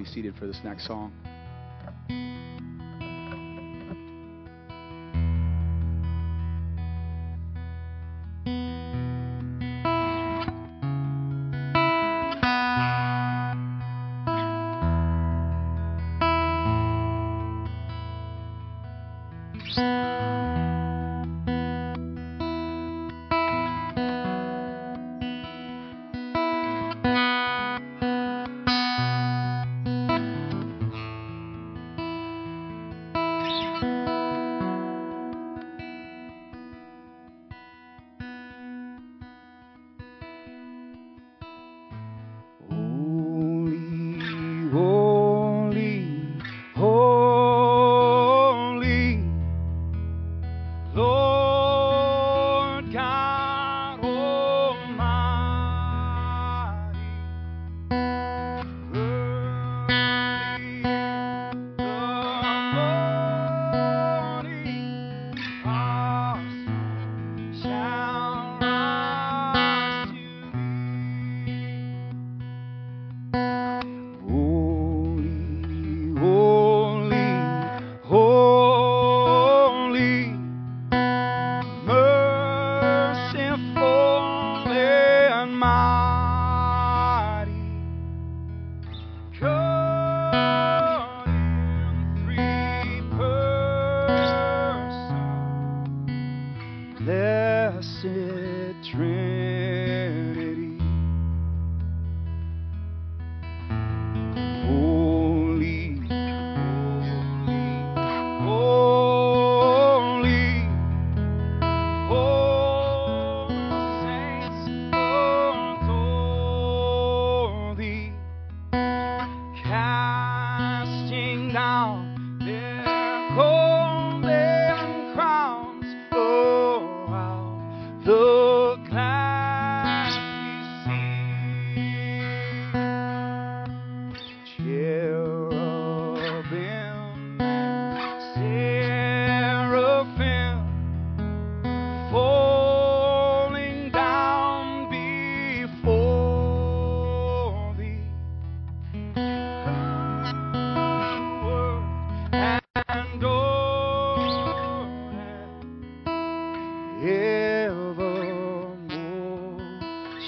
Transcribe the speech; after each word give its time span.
be 0.00 0.10
seated 0.10 0.34
for 0.36 0.46
this 0.46 0.58
next 0.64 0.86
song. 0.86 1.12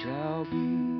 shall 0.02 0.44
be. 0.50 0.91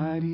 Oh. 0.00 0.27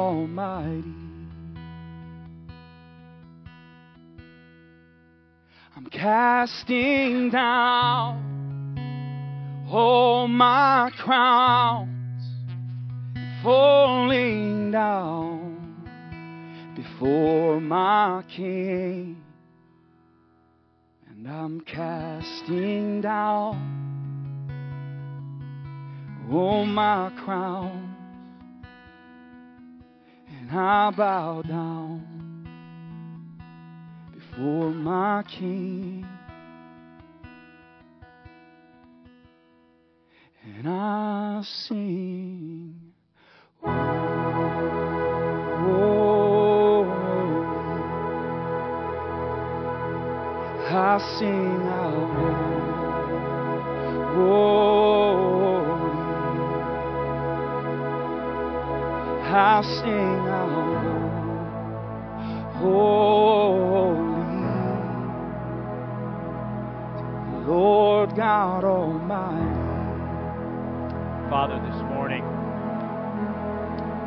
Almighty. 0.00 0.94
I'm 5.76 5.86
casting 5.90 7.28
down 7.28 8.16
all 9.70 10.26
my 10.26 10.90
crowns, 10.96 12.24
falling 13.42 14.70
down 14.70 15.58
before 16.74 17.60
my 17.60 18.24
King. 18.34 19.22
And 21.10 21.28
I'm 21.28 21.60
casting 21.60 23.02
down 23.02 23.66
all 26.32 26.64
my 26.64 27.12
crowns, 27.22 27.89
and 30.50 30.58
I 30.58 30.90
bow 30.90 31.42
down 31.42 32.46
before 34.12 34.70
my 34.70 35.22
King. 35.28 36.06
And 40.56 40.68
I 40.68 41.42
sing, 41.42 42.74
I 50.72 50.98
sing 51.18 51.62
out, 51.66 52.10
oh, 54.16 54.69
I 59.32 59.62
sing 59.62 60.28
out, 60.28 60.50
holy, 62.56 64.10
Lord 67.46 68.16
God 68.16 68.64
Almighty. 68.64 69.54
Father, 71.30 71.60
this 71.70 71.80
morning 71.94 72.24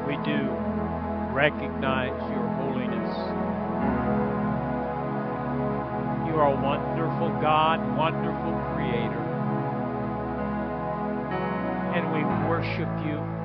we 0.07 0.17
do 0.25 0.49
recognize 1.33 2.19
your 2.29 2.47
holiness. 2.59 3.15
You 6.27 6.35
are 6.35 6.51
a 6.51 6.61
wonderful 6.61 7.29
God, 7.41 7.79
wonderful 7.97 8.53
Creator. 8.75 9.23
And 11.95 12.11
we 12.11 12.23
worship 12.49 12.89
you. 13.05 13.42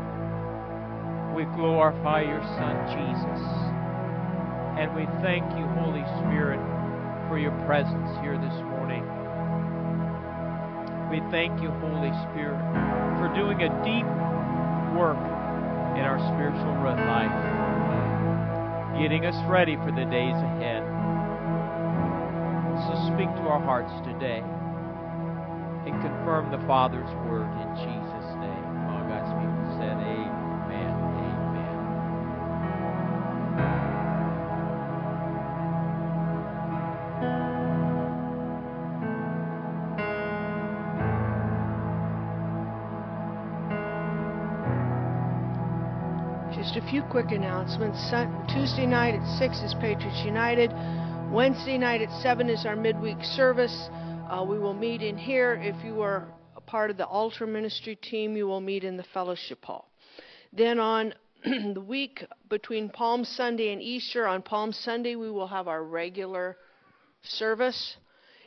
We 1.38 1.44
glorify 1.54 2.22
your 2.22 2.42
Son, 2.58 2.74
Jesus. 2.90 3.42
And 4.74 4.90
we 4.90 5.06
thank 5.22 5.46
you, 5.54 5.70
Holy 5.78 6.02
Spirit, 6.18 6.58
for 7.30 7.38
your 7.38 7.54
presence 7.62 8.10
here 8.26 8.34
this 8.34 8.58
morning. 8.74 9.06
We 11.06 11.22
thank 11.30 11.62
you, 11.62 11.70
Holy 11.78 12.10
Spirit, 12.26 12.58
for 13.22 13.30
doing 13.38 13.62
a 13.62 13.70
deep 13.86 14.02
work 14.98 15.22
in 15.94 16.02
our 16.02 16.18
spiritual 16.34 16.74
life, 17.06 17.30
getting 18.98 19.22
us 19.22 19.38
ready 19.46 19.76
for 19.76 19.94
the 19.94 20.10
days 20.10 20.34
ahead. 20.34 20.82
So 22.82 23.14
speak 23.14 23.30
to 23.38 23.46
our 23.46 23.62
hearts 23.62 23.94
today 24.02 24.42
and 25.86 25.94
confirm 26.02 26.50
the 26.50 26.58
Father's 26.66 27.14
word 27.30 27.46
in 27.62 27.70
Jesus' 27.78 28.17
few 46.90 47.02
quick 47.02 47.32
announcements. 47.32 47.98
Tuesday 48.50 48.86
night 48.86 49.14
at 49.14 49.38
6 49.38 49.58
is 49.58 49.74
Patriots 49.74 50.22
United. 50.24 50.70
Wednesday 51.30 51.76
night 51.76 52.00
at 52.00 52.10
7 52.22 52.48
is 52.48 52.64
our 52.64 52.76
midweek 52.76 53.22
service. 53.22 53.90
Uh, 54.30 54.42
we 54.48 54.58
will 54.58 54.72
meet 54.72 55.02
in 55.02 55.18
here. 55.18 55.60
If 55.60 55.84
you 55.84 56.00
are 56.00 56.26
a 56.56 56.62
part 56.62 56.90
of 56.90 56.96
the 56.96 57.04
altar 57.04 57.46
ministry 57.46 57.94
team, 57.96 58.38
you 58.38 58.46
will 58.46 58.62
meet 58.62 58.84
in 58.84 58.96
the 58.96 59.04
fellowship 59.12 59.62
hall. 59.62 59.90
Then 60.54 60.78
on 60.78 61.12
the 61.44 61.84
week 61.86 62.24
between 62.48 62.88
Palm 62.88 63.22
Sunday 63.22 63.74
and 63.74 63.82
Easter, 63.82 64.26
on 64.26 64.40
Palm 64.40 64.72
Sunday, 64.72 65.14
we 65.14 65.30
will 65.30 65.48
have 65.48 65.68
our 65.68 65.84
regular 65.84 66.56
service. 67.22 67.98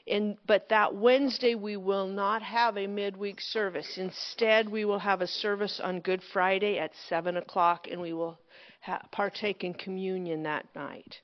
In, 0.07 0.37
but 0.47 0.69
that 0.69 0.95
Wednesday 0.95 1.55
we 1.55 1.77
will 1.77 2.07
not 2.07 2.41
have 2.41 2.77
a 2.77 2.87
midweek 2.87 3.39
service. 3.39 3.97
Instead, 3.97 4.69
we 4.69 4.85
will 4.85 4.99
have 4.99 5.21
a 5.21 5.27
service 5.27 5.79
on 5.79 5.99
Good 5.99 6.21
Friday 6.33 6.79
at 6.79 6.91
7 7.07 7.37
o'clock, 7.37 7.87
and 7.89 8.01
we 8.01 8.13
will 8.13 8.39
ha- 8.81 9.01
partake 9.11 9.63
in 9.63 9.73
communion 9.73 10.43
that 10.43 10.65
night. 10.75 11.21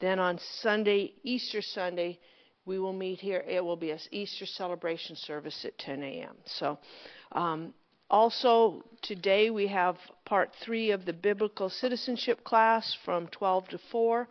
Then 0.00 0.18
on 0.18 0.38
Sunday, 0.60 1.14
Easter 1.22 1.62
Sunday, 1.62 2.18
we 2.64 2.78
will 2.78 2.92
meet 2.92 3.18
here. 3.18 3.44
It 3.48 3.64
will 3.64 3.76
be 3.76 3.90
an 3.90 3.98
Easter 4.10 4.46
celebration 4.46 5.16
service 5.16 5.64
at 5.64 5.78
10 5.78 6.02
a.m. 6.02 6.36
So, 6.44 6.78
um, 7.32 7.72
also 8.10 8.84
today 9.00 9.50
we 9.50 9.66
have 9.68 9.96
part 10.24 10.50
three 10.62 10.90
of 10.90 11.04
the 11.06 11.12
biblical 11.12 11.70
citizenship 11.70 12.44
class 12.44 12.96
from 13.04 13.26
12 13.28 13.68
to 13.70 13.78
4. 13.90 14.28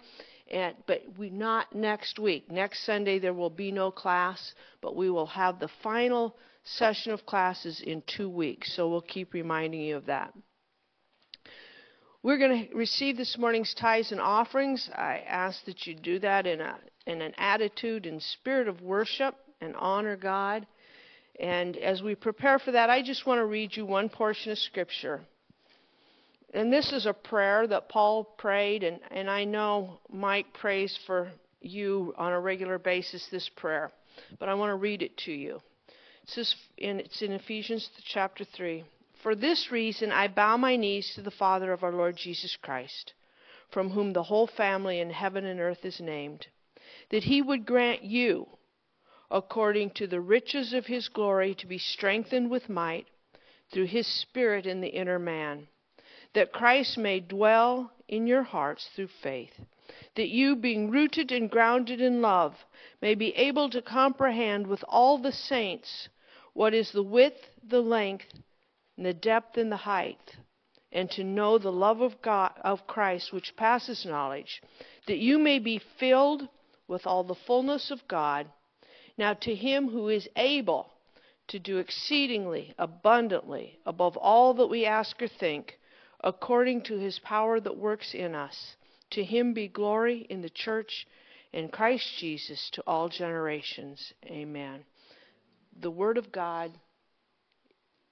And, 0.51 0.75
but 0.86 1.03
we 1.17 1.29
not 1.29 1.74
next 1.74 2.20
week. 2.20 2.51
Next 2.51 2.86
Sunday 2.86 3.20
there 3.20 3.34
will 3.34 3.50
be 3.50 3.72
no 3.72 3.89
class, 3.89 4.53
but 4.81 4.96
we 4.96 5.10
will 5.10 5.27
have 5.27 5.60
the 5.60 5.70
final 5.81 6.36
session 6.63 7.13
of 7.13 7.25
classes 7.25 7.81
in 7.81 8.03
two 8.05 8.29
weeks. 8.29 8.75
So 8.75 8.89
we'll 8.89 9.01
keep 9.01 9.34
reminding 9.34 9.81
you 9.81 9.96
of 9.96 10.05
that. 10.08 10.34
We're 12.22 12.38
going 12.38 12.67
to 12.67 12.75
receive 12.75 13.17
this 13.17 13.38
morning's 13.38 13.74
tithes 13.74 14.12
and 14.12 14.22
offerings. 14.22 14.89
I 14.93 15.24
ask 15.25 15.63
that 15.65 15.88
you 15.88 15.96
do 15.96 16.20
that 16.20 16.46
in 16.46 16.62
a 16.62 16.77
in 17.08 17.22
an 17.22 17.34
attitude 17.38 18.05
and 18.05 18.22
spirit 18.22 18.67
of 18.67 18.81
worship 18.81 19.36
and 19.60 19.75
honor 19.75 20.15
God. 20.15 20.67
And 21.39 21.75
as 21.77 22.03
we 22.03 22.13
prepare 22.13 22.60
for 22.60 22.74
that, 22.74 22.91
I 22.91 23.01
just 23.01 23.25
want 23.25 23.39
to 23.39 23.46
read 23.46 23.75
you 23.75 23.86
one 23.86 24.10
portion 24.10 24.51
of 24.51 24.60
scripture. 24.60 25.22
And 26.53 26.72
this 26.72 26.91
is 26.91 27.05
a 27.05 27.13
prayer 27.13 27.65
that 27.67 27.88
Paul 27.88 28.25
prayed, 28.25 28.84
and, 28.84 29.00
and 29.10 29.29
I 29.29 29.46
know 29.46 30.00
Mike 30.12 30.53
prays 30.53 30.98
for 31.08 31.31
you 31.62 32.13
on 32.17 32.34
a 32.34 32.39
regular 32.39 32.77
basis 32.77 33.25
this 33.31 33.48
prayer. 33.55 33.89
But 34.38 34.50
I 34.50 34.55
want 34.55 34.72
to 34.72 34.75
read 34.75 35.01
it 35.01 35.15
to 35.20 35.31
you. 35.31 35.62
In, 36.77 37.00
it's 37.00 37.22
in 37.22 37.31
Ephesians 37.31 37.89
chapter 38.03 38.43
3. 38.43 38.84
For 39.24 39.34
this 39.34 39.72
reason 39.72 40.12
I 40.12 40.27
bow 40.27 40.58
my 40.58 40.75
knees 40.75 41.13
to 41.15 41.22
the 41.22 41.31
Father 41.31 41.72
of 41.72 41.84
our 41.84 41.93
Lord 41.93 42.17
Jesus 42.17 42.58
Christ, 42.62 43.13
from 43.72 43.91
whom 43.91 44.12
the 44.12 44.24
whole 44.24 44.48
family 44.48 45.00
in 45.00 45.10
heaven 45.10 45.46
and 45.46 45.60
earth 45.60 45.86
is 45.86 46.01
named, 46.01 46.48
that 47.12 47.24
he 47.24 47.41
would 47.41 47.65
grant 47.65 48.03
you, 48.03 48.48
according 49.29 49.91
to 49.91 50.08
the 50.08 50.20
riches 50.20 50.74
of 50.74 50.88
his 50.88 51.08
glory, 51.08 51.55
to 51.55 51.67
be 51.67 51.77
strengthened 51.77 52.50
with 52.50 52.67
might 52.67 53.08
through 53.72 53.86
his 53.86 54.08
Spirit 54.08 54.65
in 54.65 54.81
the 54.81 54.89
inner 54.89 55.20
man 55.20 55.67
that 56.34 56.52
Christ 56.52 56.98
may 56.98 57.20
dwell 57.20 57.92
in 58.08 58.28
your 58.28 58.44
hearts 58.44 58.90
through 58.96 59.10
faith, 59.22 59.54
that 60.16 60.30
you, 60.30 60.56
being 60.56 60.90
rooted 60.90 61.32
and 61.32 61.50
grounded 61.50 62.02
in 62.02 62.22
love, 62.22 62.56
may 63.02 63.16
be 63.16 63.36
able 63.36 63.70
to 63.70 63.82
comprehend 63.82 64.68
with 64.68 64.84
all 64.88 65.18
the 65.18 65.32
saints 65.32 66.10
what 66.54 66.74
is 66.74 66.92
the 66.92 67.04
width, 67.04 67.50
the 67.68 67.82
length, 67.82 68.26
and 68.98 69.06
the 69.06 69.14
depth 69.14 69.58
and 69.58 69.72
the 69.72 69.78
height, 69.78 70.36
and 70.92 71.10
to 71.12 71.24
know 71.24 71.58
the 71.58 71.72
love 71.72 72.02
of 72.02 72.22
God 72.22 72.52
of 72.64 72.88
Christ 72.88 73.32
which 73.32 73.56
passes 73.56 74.06
knowledge, 74.06 74.62
that 75.08 75.18
you 75.18 75.40
may 75.40 75.60
be 75.60 75.82
filled 76.00 76.48
with 76.88 77.08
all 77.08 77.24
the 77.24 77.36
fullness 77.36 77.92
of 77.92 78.08
God. 78.08 78.48
Now 79.18 79.34
to 79.34 79.56
him 79.56 79.90
who 79.90 80.10
is 80.10 80.28
able 80.36 80.92
to 81.48 81.60
do 81.60 81.78
exceedingly 81.78 82.74
abundantly 82.78 83.80
above 83.86 84.18
all 84.18 84.54
that 84.56 84.68
we 84.68 84.86
ask 84.86 85.22
or 85.22 85.28
think, 85.28 85.78
according 86.24 86.82
to 86.84 86.98
his 86.98 87.20
power 87.20 87.60
that 87.60 87.78
works 87.78 88.13
in 88.13 88.36
us. 88.36 88.75
To 89.12 89.24
him 89.24 89.54
be 89.54 89.68
glory 89.68 90.25
in 90.30 90.42
the 90.42 90.50
church 90.50 91.06
in 91.54 91.70
Christ 91.70 92.08
Jesus 92.18 92.70
to 92.74 92.84
all 92.88 93.10
generations. 93.10 94.13
Amen. 94.25 94.86
The 95.80 95.92
Word 95.92 96.18
of 96.18 96.32
God 96.32 96.72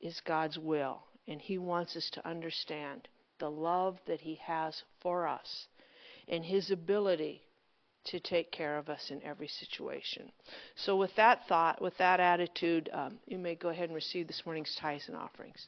is 0.02 0.22
God's 0.26 0.58
will, 0.58 1.04
and 1.28 1.42
He 1.42 1.58
wants 1.58 1.96
us 1.96 2.10
to 2.14 2.28
understand 2.28 3.08
the 3.40 3.50
love 3.50 3.98
that 4.08 4.22
He 4.22 4.36
has 4.36 4.84
for 5.02 5.28
us 5.28 5.68
and 6.28 6.44
His 6.44 6.72
ability 6.72 7.42
to 8.06 8.20
take 8.20 8.52
care 8.52 8.78
of 8.78 8.90
us 8.90 9.12
in 9.12 9.22
every 9.24 9.48
situation. 9.48 10.32
So, 10.76 10.96
with 10.96 11.16
that 11.16 11.48
thought, 11.48 11.82
with 11.82 11.98
that 11.98 12.20
attitude, 12.20 12.90
um, 12.94 13.20
you 13.26 13.38
may 13.38 13.56
go 13.56 13.70
ahead 13.70 13.86
and 13.86 13.96
receive 13.96 14.28
this 14.28 14.44
morning's 14.46 14.76
tithes 14.80 15.08
and 15.08 15.18
offerings. 15.18 15.68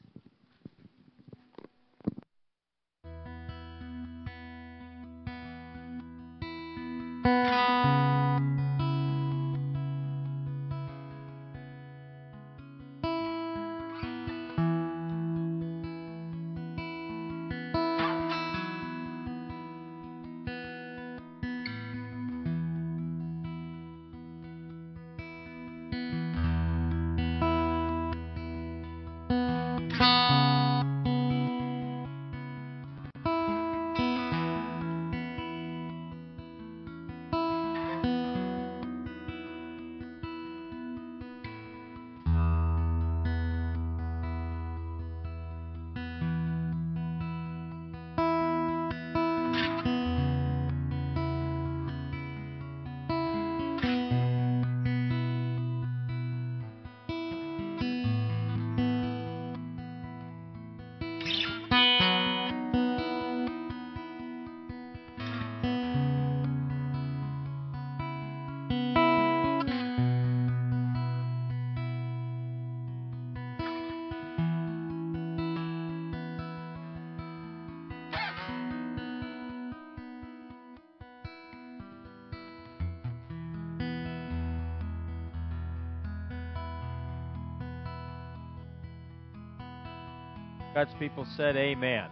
God's 90.73 90.93
people 90.99 91.27
said, 91.35 91.57
Amen. 91.57 92.07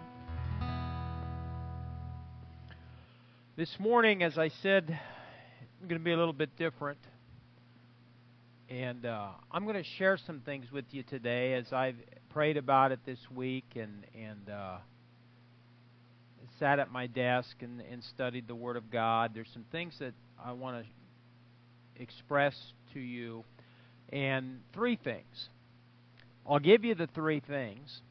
This 3.55 3.73
morning, 3.79 4.21
as 4.21 4.37
I 4.37 4.49
said, 4.61 4.99
I'm 5.81 5.87
going 5.87 5.97
to 5.97 6.03
be 6.03 6.11
a 6.11 6.17
little 6.17 6.33
bit 6.33 6.57
different. 6.57 6.97
And 8.67 9.05
uh, 9.05 9.29
I'm 9.49 9.63
going 9.63 9.81
to 9.81 9.89
share 9.97 10.17
some 10.17 10.41
things 10.41 10.73
with 10.73 10.84
you 10.91 11.03
today 11.03 11.53
as 11.53 11.71
I've 11.71 11.95
prayed 12.31 12.57
about 12.57 12.91
it 12.91 12.99
this 13.05 13.19
week 13.34 13.63
and, 13.75 14.05
and 14.13 14.49
uh, 14.49 14.77
sat 16.60 16.79
at 16.79 16.91
my 16.91 17.07
desk 17.07 17.55
and, 17.62 17.79
and 17.89 18.03
studied 18.03 18.45
the 18.49 18.55
Word 18.55 18.75
of 18.75 18.91
God. 18.91 19.31
There's 19.34 19.49
some 19.53 19.65
things 19.71 19.93
that 19.99 20.13
I 20.38 20.51
want 20.51 20.84
to 20.84 22.03
express 22.03 22.57
to 22.93 22.99
you, 22.99 23.45
and 24.12 24.60
three 24.73 24.99
things. 25.01 25.47
I'll 26.45 26.60
give 26.60 26.84
you 26.84 26.93
the 26.93 27.07
three 27.07 27.39
things 27.39 28.01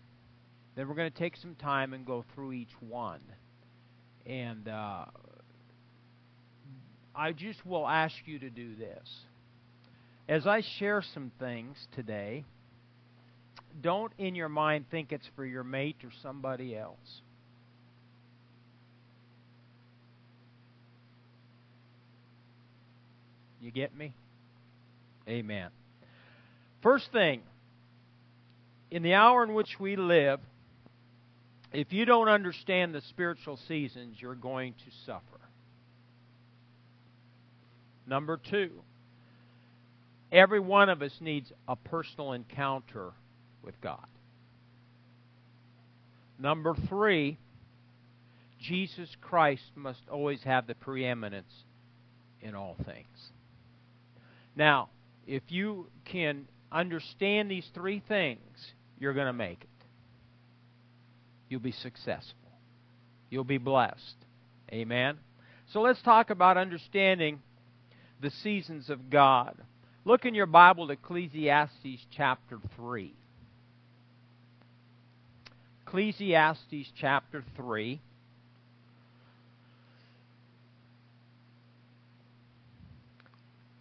then 0.79 0.87
we're 0.87 0.95
going 0.95 1.11
to 1.11 1.19
take 1.19 1.37
some 1.37 1.57
time 1.57 1.93
and 1.93 2.07
go 2.07 2.25
through 2.33 2.53
each 2.53 2.71
one. 2.79 3.19
And 4.25 4.69
uh, 4.69 5.07
I 7.17 7.33
just 7.33 7.67
will 7.67 7.85
ask 7.85 8.14
you 8.27 8.38
to 8.38 8.49
do 8.49 8.77
this. 8.77 9.09
As 10.29 10.47
I 10.47 10.62
share 10.79 11.03
some 11.14 11.33
things 11.41 11.77
today, 11.97 12.45
don't 13.83 14.12
in 14.19 14.37
your 14.37 14.49
mind 14.49 14.85
think 14.88 15.11
it's 15.11 15.29
for 15.35 15.45
your 15.45 15.64
mate 15.64 15.97
or 16.05 16.11
somebody 16.23 16.77
else. 16.77 17.23
You 23.61 23.73
get 23.73 23.97
me? 23.97 24.14
Amen. 25.29 25.71
First 26.85 27.11
thing, 27.11 27.41
in 28.93 29.03
the 29.03 29.14
hour 29.14 29.43
in 29.43 29.55
which 29.55 29.71
we 29.81 29.97
live, 29.97 30.38
if 31.72 31.92
you 31.92 32.04
don't 32.04 32.28
understand 32.28 32.94
the 32.94 33.02
spiritual 33.02 33.59
seasons, 33.68 34.16
you're 34.20 34.35
going 34.35 34.72
to 34.72 34.90
suffer. 35.04 35.22
Number 38.07 38.40
two, 38.50 38.70
every 40.33 40.61
one 40.61 40.88
of 40.88 41.02
us 41.02 41.12
needs 41.20 41.52
a 41.66 41.76
personal 41.76 42.33
encounter 42.33 43.12
with 43.62 43.78
God. 43.83 44.07
Number 46.38 46.74
three, 46.88 47.37
Jesus 48.61 49.09
Christ 49.20 49.62
must 49.74 50.00
always 50.11 50.42
have 50.44 50.66
the 50.66 50.74
preeminence 50.74 51.52
in 52.40 52.54
all 52.54 52.76
things. 52.87 53.33
Now, 54.57 54.88
if 55.26 55.42
you 55.48 55.88
can 56.04 56.48
understand 56.72 57.50
these 57.50 57.68
three 57.74 58.02
things, 58.09 58.72
you're 58.98 59.14
going 59.14 59.26
to 59.26 59.33
make 59.33 59.62
it 59.62 59.78
you'll 61.49 61.61
be 61.61 61.73
successful. 61.73 62.35
You'll 63.31 63.45
be 63.45 63.59
blessed. 63.59 64.17
Amen. 64.73 65.19
So 65.73 65.81
let's 65.81 66.01
talk 66.03 66.31
about 66.31 66.57
understanding 66.57 67.41
the 68.21 68.31
seasons 68.43 68.91
of 68.91 69.11
God. 69.11 69.57
Look 70.05 70.25
in 70.25 70.35
your 70.35 70.47
Bible 70.47 70.87
to 70.87 70.95
Ecclesiastes 70.95 72.07
chapter 72.17 72.59
3. 72.77 73.15
Ecclesiastes 75.87 76.93
chapter 76.99 77.45
3. 77.57 78.01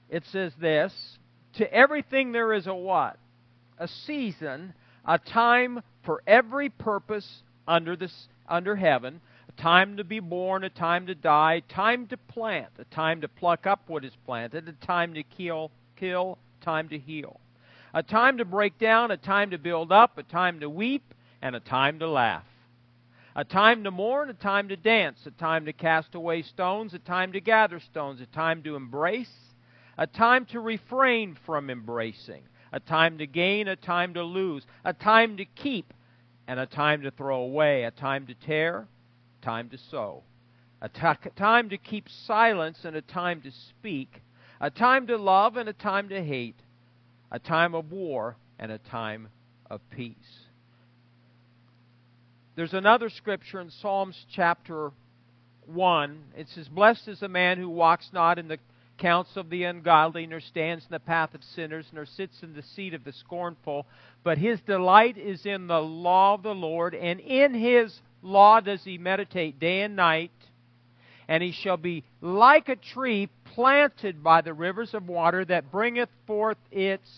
It 0.10 0.24
says 0.32 0.54
this 0.60 0.94
To 1.56 1.74
everything 1.74 2.32
there 2.32 2.54
is 2.54 2.68
a 2.68 2.74
what? 2.74 3.18
A 3.78 3.88
season, 4.06 4.74
a 5.06 5.20
time 5.20 5.82
for 6.06 6.24
every 6.26 6.70
purpose 6.70 7.28
under 7.68 7.96
this 7.96 8.28
under 8.48 8.76
heaven, 8.76 9.20
a 9.50 9.62
time 9.62 9.98
to 9.98 10.04
be 10.04 10.20
born, 10.20 10.64
a 10.64 10.70
time 10.70 11.08
to 11.08 11.16
die, 11.16 11.62
time 11.68 12.08
to 12.08 12.18
plant, 12.18 12.72
a 12.80 12.86
time 12.86 13.22
to 13.22 13.28
pluck 13.28 13.68
up 13.68 13.82
what 13.88 14.06
is 14.06 14.14
planted, 14.26 14.68
a 14.70 14.86
time 14.86 15.14
to 15.14 15.24
kill, 15.24 15.72
kill, 15.98 16.38
time 16.62 16.90
to 16.90 16.98
heal. 16.98 17.40
A 17.94 18.04
time 18.04 18.38
to 18.38 18.46
break 18.46 18.78
down, 18.78 19.12
a 19.12 19.18
time 19.18 19.52
to 19.52 19.58
build 19.58 19.92
up, 19.92 20.18
a 20.18 20.24
time 20.24 20.60
to 20.60 20.70
weep, 20.70 21.14
and 21.42 21.56
a 21.56 21.60
time 21.60 22.00
to 22.00 22.08
laugh. 22.08 22.44
A 23.36 23.44
time 23.44 23.84
to 23.84 23.92
mourn, 23.92 24.30
a 24.30 24.34
time 24.34 24.70
to 24.70 24.76
dance, 24.76 25.20
a 25.26 25.32
time 25.32 25.66
to 25.66 25.74
cast 25.74 26.16
away 26.16 26.42
stones, 26.42 26.94
a 26.94 27.00
time 27.00 27.32
to 27.34 27.42
gather 27.42 27.80
stones, 27.80 28.20
a 28.20 28.26
time 28.26 28.64
to 28.64 28.76
embrace, 28.76 29.32
a 29.98 30.08
time 30.08 30.46
to 30.48 30.60
refrain 30.60 31.38
from 31.46 31.70
embracing, 31.70 32.44
a 32.72 32.80
time 32.80 33.18
to 33.20 33.28
gain, 33.28 33.68
a 33.68 33.76
time 33.76 34.14
to 34.16 34.24
lose, 34.24 34.66
a 34.84 34.94
time 34.94 35.38
to 35.38 35.46
keep, 35.46 35.94
and 36.48 36.60
a 36.60 36.66
time 36.66 37.02
to 37.02 37.12
throw 37.12 37.42
away, 37.42 37.84
a 37.84 37.92
time 37.92 38.26
to 38.28 38.34
tear, 38.34 38.88
time 39.42 39.70
to 39.70 39.78
sow, 39.92 40.24
a 40.82 40.90
t- 40.90 41.30
time 41.36 41.70
to 41.70 41.78
keep 41.78 42.08
silence 42.26 42.80
and 42.84 42.96
a 42.96 43.02
time 43.02 43.42
to 43.42 43.52
speak, 43.70 44.22
a 44.62 44.70
time 44.70 45.08
to 45.08 45.18
love 45.18 45.58
and 45.58 45.68
a 45.68 45.74
time 45.74 46.10
to 46.10 46.24
hate, 46.24 46.60
a 47.32 47.40
time 47.40 47.76
of 47.76 47.92
war 47.92 48.38
and 48.60 48.72
a 48.72 48.78
time 48.78 49.28
of 49.70 49.82
peace. 49.90 50.16
There's 52.56 52.74
another 52.74 53.10
scripture 53.10 53.62
in 53.62 53.70
Psalms 53.70 54.18
chapter 54.34 54.92
1. 55.68 56.24
It 56.36 56.48
says, 56.56 56.68
Blessed 56.68 57.08
is 57.08 57.20
the 57.20 57.28
man 57.28 57.60
who 57.60 57.70
walks 57.70 58.10
not 58.14 58.40
in 58.40 58.48
the 58.48 58.58
counsel 58.98 59.42
of 59.42 59.50
the 59.50 59.64
ungodly, 59.64 60.26
nor 60.26 60.40
stands 60.40 60.86
in 60.86 60.92
the 60.92 61.00
path 61.00 61.34
of 61.34 61.44
sinners, 61.44 61.86
nor 61.94 62.06
sits 62.06 62.42
in 62.44 62.54
the 62.54 62.64
seat 62.64 62.94
of 62.94 63.04
the 63.04 63.14
scornful. 63.14 63.86
But 64.24 64.38
his 64.38 64.60
delight 64.62 65.18
is 65.18 65.46
in 65.46 65.68
the 65.68 65.82
law 65.82 66.34
of 66.34 66.44
the 66.44 66.56
Lord, 66.56 66.96
and 66.96 67.20
in 67.20 67.54
his 67.54 68.00
law 68.22 68.60
does 68.60 68.84
he 68.84 68.98
meditate 68.98 69.60
day 69.60 69.82
and 69.82 69.96
night. 69.96 70.32
And 71.28 71.44
he 71.44 71.52
shall 71.52 71.78
be 71.78 72.04
like 72.22 72.70
a 72.70 72.76
tree 72.76 73.30
planted 73.54 74.24
by 74.24 74.42
the 74.42 74.54
rivers 74.54 74.94
of 74.94 75.08
water 75.08 75.44
that 75.46 75.72
bringeth 75.72 76.10
forth 76.26 76.58
its 76.72 77.10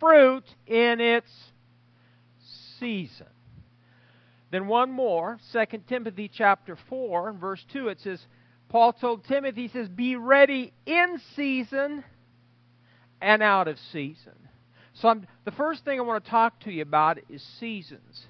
fruit 0.00 0.44
in 0.66 1.00
its 1.00 1.30
season. 2.80 3.26
Then 4.50 4.66
one 4.66 4.90
more, 4.90 5.38
2 5.52 5.64
Timothy 5.88 6.30
chapter 6.32 6.76
4, 6.88 7.32
verse 7.32 7.64
2, 7.72 7.88
it 7.88 8.00
says, 8.00 8.20
Paul 8.68 8.92
told 8.92 9.24
Timothy, 9.24 9.62
he 9.62 9.68
says, 9.68 9.88
be 9.88 10.16
ready 10.16 10.72
in 10.84 11.20
season 11.34 12.04
and 13.20 13.42
out 13.42 13.68
of 13.68 13.78
season. 13.92 14.34
So 14.94 15.08
I'm, 15.08 15.26
the 15.44 15.52
first 15.52 15.84
thing 15.84 15.98
I 15.98 16.02
want 16.02 16.24
to 16.24 16.30
talk 16.30 16.60
to 16.60 16.72
you 16.72 16.82
about 16.82 17.18
is 17.28 17.42
seasons. 17.58 18.26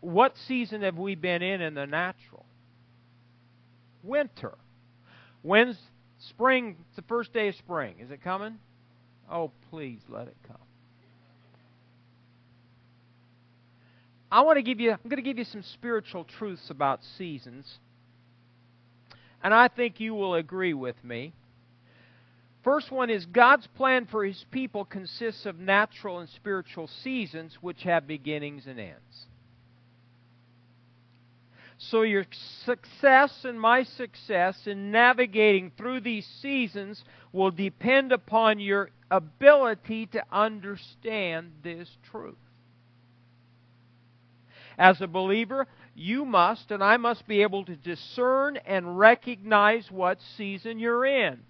What 0.00 0.34
season 0.46 0.82
have 0.82 0.96
we 0.96 1.16
been 1.16 1.42
in 1.42 1.60
in 1.60 1.74
the 1.74 1.86
natural? 1.86 2.46
Winter. 4.02 4.56
When's 5.42 5.76
spring? 6.30 6.76
It's 6.88 6.96
the 6.96 7.02
first 7.02 7.32
day 7.32 7.48
of 7.48 7.56
spring. 7.56 7.96
Is 8.00 8.10
it 8.10 8.22
coming? 8.22 8.58
Oh, 9.30 9.50
please 9.70 10.00
let 10.08 10.28
it 10.28 10.36
come. 10.46 10.56
I 14.30 14.42
want 14.42 14.56
to 14.56 14.62
give 14.62 14.78
you 14.78 14.92
I'm 14.92 14.98
going 15.04 15.16
to 15.16 15.22
give 15.22 15.38
you 15.38 15.44
some 15.44 15.62
spiritual 15.74 16.24
truths 16.38 16.70
about 16.70 17.00
seasons. 17.16 17.66
And 19.42 19.54
I 19.54 19.68
think 19.68 20.00
you 20.00 20.14
will 20.14 20.34
agree 20.34 20.74
with 20.74 21.02
me. 21.04 21.32
First 22.64 22.90
one 22.90 23.08
is 23.08 23.24
God's 23.26 23.66
plan 23.68 24.06
for 24.06 24.24
his 24.24 24.44
people 24.50 24.84
consists 24.84 25.46
of 25.46 25.58
natural 25.58 26.18
and 26.18 26.28
spiritual 26.28 26.88
seasons 27.02 27.56
which 27.60 27.82
have 27.84 28.06
beginnings 28.06 28.66
and 28.66 28.80
ends. 28.80 29.26
So, 31.80 32.02
your 32.02 32.26
success 32.64 33.44
and 33.44 33.60
my 33.60 33.84
success 33.84 34.66
in 34.66 34.90
navigating 34.90 35.70
through 35.78 36.00
these 36.00 36.26
seasons 36.42 37.04
will 37.32 37.52
depend 37.52 38.10
upon 38.10 38.58
your 38.58 38.90
ability 39.12 40.06
to 40.06 40.24
understand 40.32 41.52
this 41.62 41.88
truth. 42.10 42.34
As 44.78 45.00
a 45.00 45.08
believer, 45.08 45.66
you 45.94 46.24
must 46.24 46.70
and 46.70 46.82
I 46.82 46.96
must 46.96 47.26
be 47.26 47.42
able 47.42 47.64
to 47.64 47.74
discern 47.74 48.56
and 48.58 48.98
recognize 48.98 49.90
what 49.90 50.18
season 50.36 50.78
you're 50.78 51.04
in. 51.04 51.40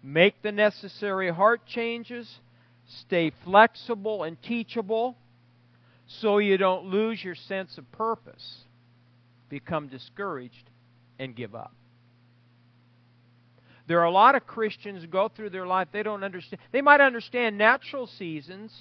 Make 0.00 0.40
the 0.42 0.52
necessary 0.52 1.30
heart 1.32 1.66
changes, 1.66 2.38
stay 3.00 3.32
flexible 3.42 4.22
and 4.22 4.40
teachable 4.40 5.16
so 6.06 6.38
you 6.38 6.56
don't 6.56 6.86
lose 6.86 7.24
your 7.24 7.34
sense 7.34 7.76
of 7.78 7.90
purpose, 7.90 8.58
become 9.48 9.88
discouraged, 9.88 10.70
and 11.18 11.34
give 11.34 11.54
up. 11.54 11.72
There 13.86 14.00
are 14.00 14.04
a 14.04 14.10
lot 14.10 14.34
of 14.34 14.46
Christians 14.46 15.02
who 15.02 15.08
go 15.08 15.28
through 15.28 15.50
their 15.50 15.66
life, 15.66 15.88
they 15.92 16.02
don't 16.02 16.22
understand. 16.22 16.60
They 16.72 16.82
might 16.82 17.00
understand 17.00 17.58
natural 17.58 18.06
seasons, 18.06 18.72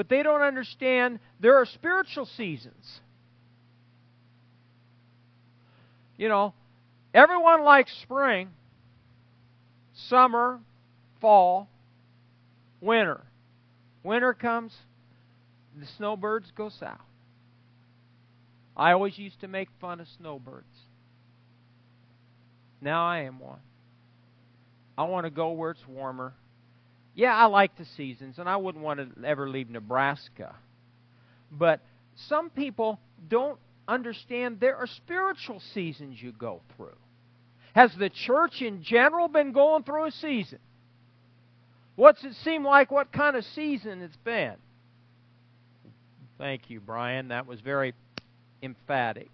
but 0.00 0.08
they 0.08 0.22
don't 0.22 0.40
understand 0.40 1.18
there 1.40 1.56
are 1.56 1.66
spiritual 1.66 2.24
seasons. 2.24 3.00
You 6.16 6.30
know, 6.30 6.54
everyone 7.12 7.64
likes 7.64 7.92
spring, 8.00 8.48
summer, 10.08 10.58
fall, 11.20 11.68
winter. 12.80 13.20
Winter 14.02 14.32
comes, 14.32 14.72
the 15.78 15.84
snowbirds 15.98 16.50
go 16.56 16.70
south. 16.70 16.96
I 18.74 18.92
always 18.92 19.18
used 19.18 19.38
to 19.42 19.48
make 19.48 19.68
fun 19.82 20.00
of 20.00 20.06
snowbirds. 20.16 20.64
Now 22.80 23.06
I 23.06 23.24
am 23.24 23.38
one. 23.38 23.60
I 24.96 25.02
want 25.02 25.26
to 25.26 25.30
go 25.30 25.50
where 25.50 25.72
it's 25.72 25.86
warmer. 25.86 26.32
Yeah, 27.20 27.36
I 27.36 27.44
like 27.48 27.76
the 27.76 27.84
seasons, 27.98 28.38
and 28.38 28.48
I 28.48 28.56
wouldn't 28.56 28.82
want 28.82 28.98
to 28.98 29.26
ever 29.26 29.46
leave 29.46 29.68
Nebraska. 29.68 30.56
But 31.52 31.82
some 32.28 32.48
people 32.48 32.98
don't 33.28 33.58
understand 33.86 34.58
there 34.58 34.76
are 34.76 34.86
spiritual 34.86 35.60
seasons 35.74 36.16
you 36.22 36.32
go 36.32 36.62
through. 36.74 36.96
Has 37.74 37.94
the 37.98 38.08
church 38.08 38.62
in 38.62 38.82
general 38.82 39.28
been 39.28 39.52
going 39.52 39.82
through 39.82 40.06
a 40.06 40.10
season? 40.12 40.60
What's 41.94 42.24
it 42.24 42.32
seem 42.36 42.64
like? 42.64 42.90
What 42.90 43.12
kind 43.12 43.36
of 43.36 43.44
season 43.44 44.00
it's 44.00 44.16
been? 44.24 44.54
Thank 46.38 46.70
you, 46.70 46.80
Brian. 46.80 47.28
That 47.28 47.46
was 47.46 47.60
very 47.60 47.92
emphatic. 48.62 49.28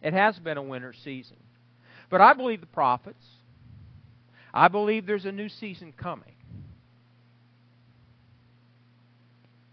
It 0.00 0.14
has 0.14 0.38
been 0.38 0.56
a 0.56 0.62
winter 0.62 0.94
season. 1.04 1.36
But 2.08 2.22
I 2.22 2.32
believe 2.32 2.62
the 2.62 2.66
prophets. 2.68 3.22
I 4.54 4.68
believe 4.68 5.06
there's 5.06 5.24
a 5.24 5.32
new 5.32 5.48
season 5.48 5.92
coming. 5.96 6.34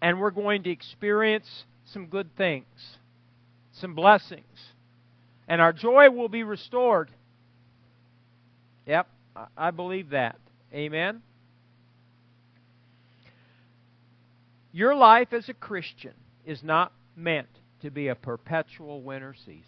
And 0.02 0.20
we're 0.20 0.32
going 0.32 0.64
to 0.64 0.70
experience 0.70 1.66
some 1.94 2.06
good 2.06 2.36
things, 2.38 2.66
some 3.74 3.94
blessings. 3.94 4.44
And 5.48 5.60
our 5.60 5.74
joy 5.74 6.10
will 6.10 6.30
be 6.30 6.44
restored. 6.44 7.10
Yep, 8.86 9.08
I 9.58 9.72
believe 9.72 10.12
that. 10.12 10.38
Amen. 10.74 11.22
Your 14.72 14.96
life 14.96 15.34
as 15.34 15.50
a 15.50 15.54
Christian 15.54 16.14
is 16.46 16.64
not 16.64 16.94
meant 17.16 17.50
to 17.82 17.90
be 17.90 18.08
a 18.08 18.16
perpetual 18.16 19.02
winter 19.02 19.36
season. 19.46 19.64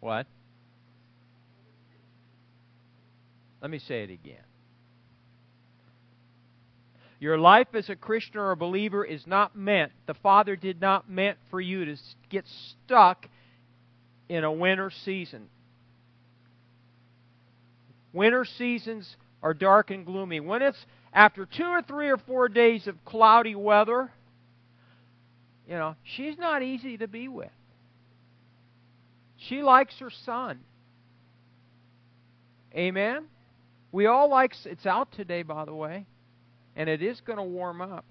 What? 0.00 0.26
Let 3.60 3.70
me 3.70 3.78
say 3.78 4.02
it 4.02 4.10
again. 4.10 4.44
Your 7.20 7.36
life 7.36 7.68
as 7.74 7.88
a 7.88 7.96
Christian 7.96 8.38
or 8.38 8.52
a 8.52 8.56
believer 8.56 9.04
is 9.04 9.26
not 9.26 9.56
meant, 9.56 9.90
the 10.06 10.14
Father 10.14 10.54
did 10.54 10.80
not 10.80 11.10
meant 11.10 11.36
for 11.50 11.60
you 11.60 11.84
to 11.84 11.96
get 12.30 12.44
stuck 12.46 13.26
in 14.28 14.44
a 14.44 14.52
winter 14.52 14.90
season. 15.04 15.48
Winter 18.12 18.44
seasons 18.44 19.16
are 19.42 19.52
dark 19.52 19.90
and 19.90 20.06
gloomy. 20.06 20.38
When 20.38 20.62
it's 20.62 20.78
after 21.12 21.44
two 21.44 21.64
or 21.64 21.82
three 21.82 22.08
or 22.08 22.18
four 22.18 22.48
days 22.48 22.86
of 22.86 23.04
cloudy 23.04 23.56
weather, 23.56 24.12
you 25.68 25.74
know, 25.74 25.96
she's 26.02 26.38
not 26.38 26.62
easy 26.62 26.98
to 26.98 27.08
be 27.08 27.26
with. 27.26 27.50
She 29.36 29.62
likes 29.62 29.98
her 29.98 30.10
sun. 30.10 30.60
Amen? 32.74 33.24
We 33.90 34.06
all 34.06 34.28
like 34.28 34.52
it's 34.64 34.86
out 34.86 35.12
today 35.12 35.42
by 35.42 35.64
the 35.64 35.74
way, 35.74 36.06
and 36.76 36.88
it 36.88 37.02
is 37.02 37.20
going 37.20 37.38
to 37.38 37.42
warm 37.44 37.80
up. 37.80 38.04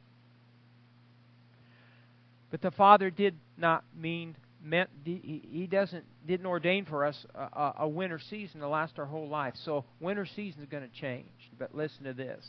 But 2.49 2.61
the 2.61 2.71
Father 2.71 3.09
did 3.09 3.35
not 3.57 3.83
mean 3.95 4.35
meant 4.63 4.89
he 5.03 5.67
doesn't 5.69 6.05
didn't 6.25 6.45
ordain 6.45 6.85
for 6.85 7.05
us 7.05 7.25
a, 7.35 7.73
a 7.79 7.87
winter 7.87 8.19
season 8.29 8.61
to 8.61 8.67
last 8.67 8.97
our 8.97 9.05
whole 9.05 9.27
life. 9.29 9.53
So 9.63 9.85
winter 9.99 10.25
season 10.35 10.63
is 10.63 10.69
going 10.69 10.89
to 10.89 11.01
change. 11.01 11.27
But 11.57 11.75
listen 11.75 12.05
to 12.05 12.13
this. 12.13 12.43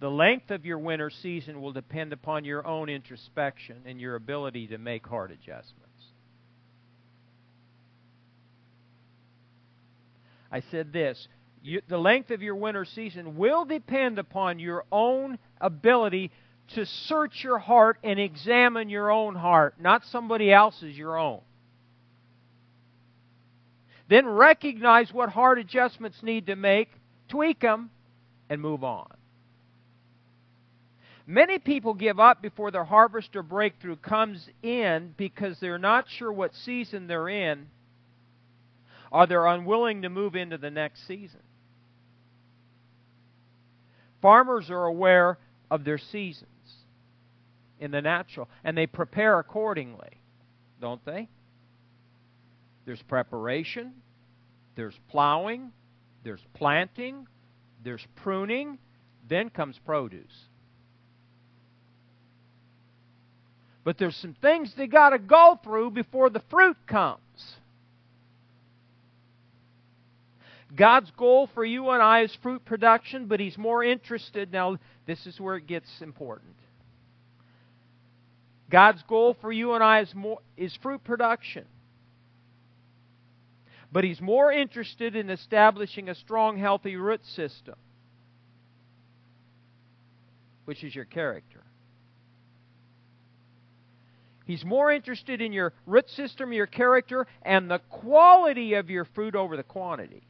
The 0.00 0.10
length 0.10 0.50
of 0.50 0.64
your 0.64 0.78
winter 0.78 1.10
season 1.22 1.62
will 1.62 1.72
depend 1.72 2.12
upon 2.12 2.44
your 2.44 2.66
own 2.66 2.88
introspection 2.88 3.82
and 3.86 4.00
your 4.00 4.16
ability 4.16 4.68
to 4.68 4.78
make 4.78 5.06
hard 5.06 5.30
adjustments. 5.30 5.80
I 10.50 10.62
said 10.70 10.92
this 10.92 11.26
you, 11.64 11.80
the 11.88 11.98
length 11.98 12.30
of 12.30 12.42
your 12.42 12.56
winter 12.56 12.84
season 12.84 13.36
will 13.36 13.64
depend 13.64 14.18
upon 14.18 14.58
your 14.58 14.84
own 14.92 15.38
ability 15.60 16.30
to 16.74 16.84
search 16.84 17.42
your 17.42 17.58
heart 17.58 17.98
and 18.04 18.20
examine 18.20 18.90
your 18.90 19.10
own 19.10 19.34
heart, 19.34 19.74
not 19.80 20.04
somebody 20.12 20.52
else's, 20.52 20.96
your 20.96 21.16
own. 21.16 21.40
Then 24.08 24.26
recognize 24.26 25.10
what 25.10 25.30
heart 25.30 25.58
adjustments 25.58 26.18
need 26.22 26.46
to 26.46 26.56
make, 26.56 26.90
tweak 27.28 27.60
them, 27.60 27.90
and 28.50 28.60
move 28.60 28.84
on. 28.84 29.08
Many 31.26 31.58
people 31.58 31.94
give 31.94 32.20
up 32.20 32.42
before 32.42 32.70
their 32.70 32.84
harvest 32.84 33.34
or 33.34 33.42
breakthrough 33.42 33.96
comes 33.96 34.46
in 34.62 35.14
because 35.16 35.58
they're 35.60 35.78
not 35.78 36.04
sure 36.10 36.30
what 36.30 36.54
season 36.54 37.06
they're 37.06 37.30
in 37.30 37.68
or 39.10 39.26
they're 39.26 39.46
unwilling 39.46 40.02
to 40.02 40.10
move 40.10 40.36
into 40.36 40.58
the 40.58 40.70
next 40.70 41.06
season. 41.06 41.40
Farmers 44.24 44.70
are 44.70 44.86
aware 44.86 45.36
of 45.70 45.84
their 45.84 45.98
seasons 45.98 46.48
in 47.78 47.90
the 47.90 48.00
natural 48.00 48.48
and 48.64 48.74
they 48.74 48.86
prepare 48.86 49.38
accordingly, 49.38 50.12
don't 50.80 51.04
they? 51.04 51.28
There's 52.86 53.02
preparation, 53.02 53.92
there's 54.76 54.98
plowing, 55.10 55.72
there's 56.22 56.40
planting, 56.54 57.26
there's 57.84 58.00
pruning, 58.16 58.78
then 59.28 59.50
comes 59.50 59.78
produce. 59.84 60.46
But 63.84 63.98
there's 63.98 64.16
some 64.16 64.36
things 64.40 64.72
they 64.74 64.86
got 64.86 65.10
to 65.10 65.18
go 65.18 65.60
through 65.62 65.90
before 65.90 66.30
the 66.30 66.42
fruit 66.48 66.78
comes. 66.86 67.20
God's 70.74 71.10
goal 71.16 71.48
for 71.54 71.64
you 71.64 71.90
and 71.90 72.02
I 72.02 72.22
is 72.22 72.36
fruit 72.42 72.64
production, 72.64 73.26
but 73.26 73.38
He's 73.38 73.56
more 73.56 73.84
interested. 73.84 74.52
Now, 74.52 74.78
this 75.06 75.26
is 75.26 75.38
where 75.40 75.56
it 75.56 75.66
gets 75.66 75.88
important. 76.00 76.54
God's 78.70 79.02
goal 79.04 79.36
for 79.40 79.52
you 79.52 79.74
and 79.74 79.84
I 79.84 80.00
is, 80.00 80.12
more, 80.14 80.40
is 80.56 80.76
fruit 80.82 81.04
production. 81.04 81.64
But 83.92 84.02
He's 84.02 84.20
more 84.20 84.50
interested 84.50 85.14
in 85.14 85.30
establishing 85.30 86.08
a 86.08 86.14
strong, 86.14 86.58
healthy 86.58 86.96
root 86.96 87.24
system, 87.36 87.76
which 90.64 90.82
is 90.82 90.94
your 90.94 91.04
character. 91.04 91.62
He's 94.46 94.64
more 94.64 94.90
interested 94.90 95.40
in 95.40 95.52
your 95.52 95.72
root 95.86 96.10
system, 96.10 96.52
your 96.52 96.66
character, 96.66 97.26
and 97.42 97.70
the 97.70 97.78
quality 97.88 98.74
of 98.74 98.90
your 98.90 99.04
fruit 99.04 99.34
over 99.34 99.56
the 99.56 99.62
quantity. 99.62 100.22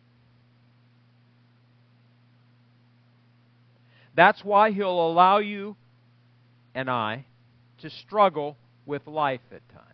That's 4.14 4.44
why 4.44 4.70
He'll 4.70 5.06
allow 5.06 5.38
you 5.38 5.76
and 6.74 6.90
I 6.90 7.26
to 7.78 7.90
struggle 7.90 8.56
with 8.86 9.06
life 9.06 9.40
at 9.52 9.68
times. 9.70 9.84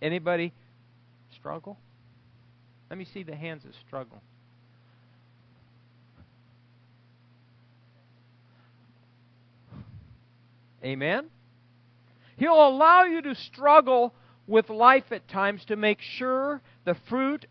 Anybody 0.00 0.52
struggle? 1.34 1.78
Let 2.90 2.98
me 2.98 3.06
see 3.12 3.22
the 3.22 3.34
hands 3.34 3.64
that 3.64 3.74
struggle. 3.86 4.20
Amen? 10.84 11.26
He'll 12.36 12.68
allow 12.68 13.04
you 13.04 13.22
to 13.22 13.34
struggle 13.34 14.14
with 14.46 14.70
life 14.70 15.10
at 15.10 15.26
times 15.26 15.64
to 15.64 15.76
make 15.76 16.00
sure 16.00 16.60
the 16.84 16.94
fruit 17.08 17.46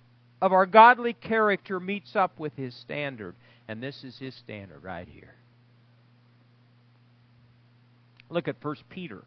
of 0.45 0.53
our 0.53 0.67
godly 0.67 1.13
character 1.13 1.79
meets 1.79 2.15
up 2.15 2.39
with 2.39 2.53
His 2.55 2.75
standard. 2.75 3.33
And 3.67 3.81
this 3.81 4.03
is 4.03 4.15
His 4.19 4.35
standard 4.35 4.83
right 4.83 5.07
here. 5.07 5.33
Look 8.29 8.47
at 8.47 8.63
1 8.63 8.75
Peter. 8.89 9.23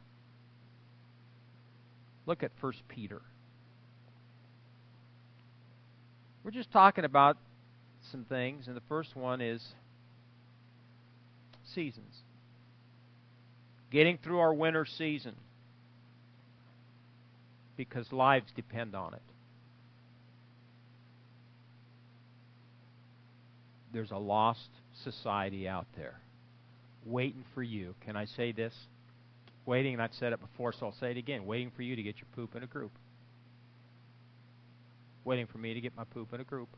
Look 2.25 2.45
at 2.45 2.53
1 2.61 2.73
Peter. 2.87 3.21
We're 6.45 6.53
just 6.53 6.71
talking 6.71 7.05
about 7.05 7.37
some 8.13 8.25
things, 8.25 8.69
and 8.69 8.77
the 8.77 8.83
first 8.89 9.17
one 9.17 9.41
is 9.41 9.61
seasons. 11.75 12.15
Getting 13.91 14.19
through 14.19 14.39
our 14.39 14.55
winter 14.55 14.87
season 14.87 15.35
because 17.77 18.13
lives 18.13 18.53
depend 18.55 18.95
on 18.95 19.15
it. 19.15 19.23
There's 23.99 24.13
a 24.13 24.17
lost 24.17 24.69
society 25.03 25.67
out 25.67 25.89
there 25.97 26.21
waiting 27.05 27.43
for 27.53 27.65
you. 27.65 27.97
Can 28.07 28.15
I 28.15 28.27
say 28.27 28.53
this? 28.53 28.73
Waiting, 29.67 29.95
and 29.95 30.01
I've 30.01 30.15
said 30.15 30.33
it 30.33 30.39
before, 30.39 30.73
so 30.73 30.87
I'll 30.87 30.95
say 31.01 31.11
it 31.11 31.17
again. 31.17 31.47
Waiting 31.47 31.73
for 31.75 31.83
you 31.83 31.97
to 31.97 32.03
get 32.05 32.15
your 32.19 32.29
poop 32.37 32.55
in 32.55 32.63
a 32.63 32.69
group. 32.69 32.93
Waiting 35.25 35.49
for 35.49 35.59
me 35.59 35.75
to 35.75 35.81
get 35.81 35.97
my 35.97 36.05
poop 36.05 36.33
in 36.33 36.41
a 36.41 36.45
group. 36.45 36.69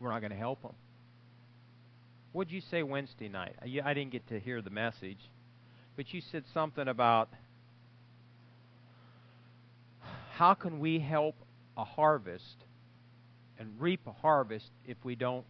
We're 0.00 0.10
not 0.10 0.18
going 0.18 0.32
to 0.32 0.36
help 0.36 0.62
them. 0.62 0.74
What 2.32 2.48
did 2.48 2.54
you 2.54 2.62
say 2.72 2.82
Wednesday 2.82 3.28
night? 3.28 3.54
I 3.62 3.94
didn't 3.94 4.10
get 4.10 4.26
to 4.30 4.40
hear 4.40 4.60
the 4.60 4.70
message, 4.70 5.20
but 5.94 6.12
you 6.12 6.20
said 6.32 6.42
something 6.52 6.88
about 6.88 7.28
how 10.32 10.54
can 10.54 10.80
we 10.80 10.98
help 10.98 11.36
a 11.76 11.84
harvest 11.84 12.64
and 13.60 13.68
reap 13.78 14.00
a 14.06 14.12
harvest 14.12 14.70
if 14.86 14.96
we 15.04 15.14
don't 15.14 15.44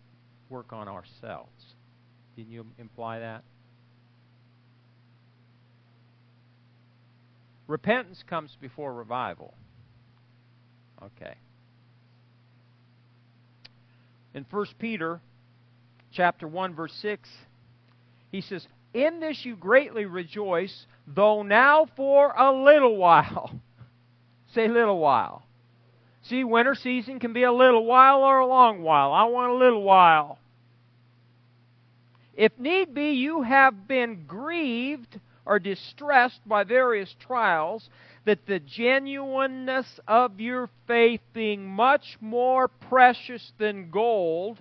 work 0.51 0.73
on 0.73 0.89
ourselves? 0.89 1.65
Didn't 2.37 2.51
you 2.51 2.67
imply 2.79 3.21
that? 3.21 3.43
Repentance 7.67 8.23
comes 8.29 8.57
before 8.61 8.93
revival. 8.93 9.55
Okay. 11.03 11.35
In 14.35 14.45
1 14.51 14.67
Peter 14.79 15.21
chapter 16.13 16.47
1 16.47 16.75
verse 16.75 16.93
6, 17.01 17.29
he 18.33 18.41
says, 18.41 18.67
"In 18.93 19.21
this 19.21 19.45
you 19.45 19.57
greatly 19.57 20.05
rejoice, 20.05 20.87
though 21.07 21.43
now 21.43 21.87
for 21.97 22.35
a 22.37 22.53
little 22.53 22.97
while 22.99 23.61
Say 24.55 24.67
little 24.67 24.99
while. 24.99 25.45
See, 26.23 26.45
winter 26.45 26.75
season 26.75 27.19
can 27.19 27.33
be 27.33 27.43
a 27.43 27.53
little 27.53 27.85
while 27.85 28.19
or 28.23 28.39
a 28.39 28.47
long 28.47 28.83
while. 28.83 29.13
I 29.13 29.25
want 29.25 29.53
a 29.53 29.57
little 29.57 29.83
while. 29.83 30.39
If 32.35 32.59
need 32.59 32.95
be, 32.95 33.11
you 33.13 33.43
have 33.43 33.89
been 33.89 34.25
grieved 34.27 35.19
or 35.45 35.59
distressed 35.59 36.41
by 36.47 36.65
various 36.65 37.15
trials, 37.19 37.89
that 38.25 38.47
the 38.47 38.61
genuineness 38.61 39.99
of 40.07 40.41
your 40.41 40.69
faith, 40.87 41.23
being 41.33 41.67
much 41.67 42.19
more 42.21 42.69
precious 42.69 43.53
than 43.59 43.91
gold 43.91 44.61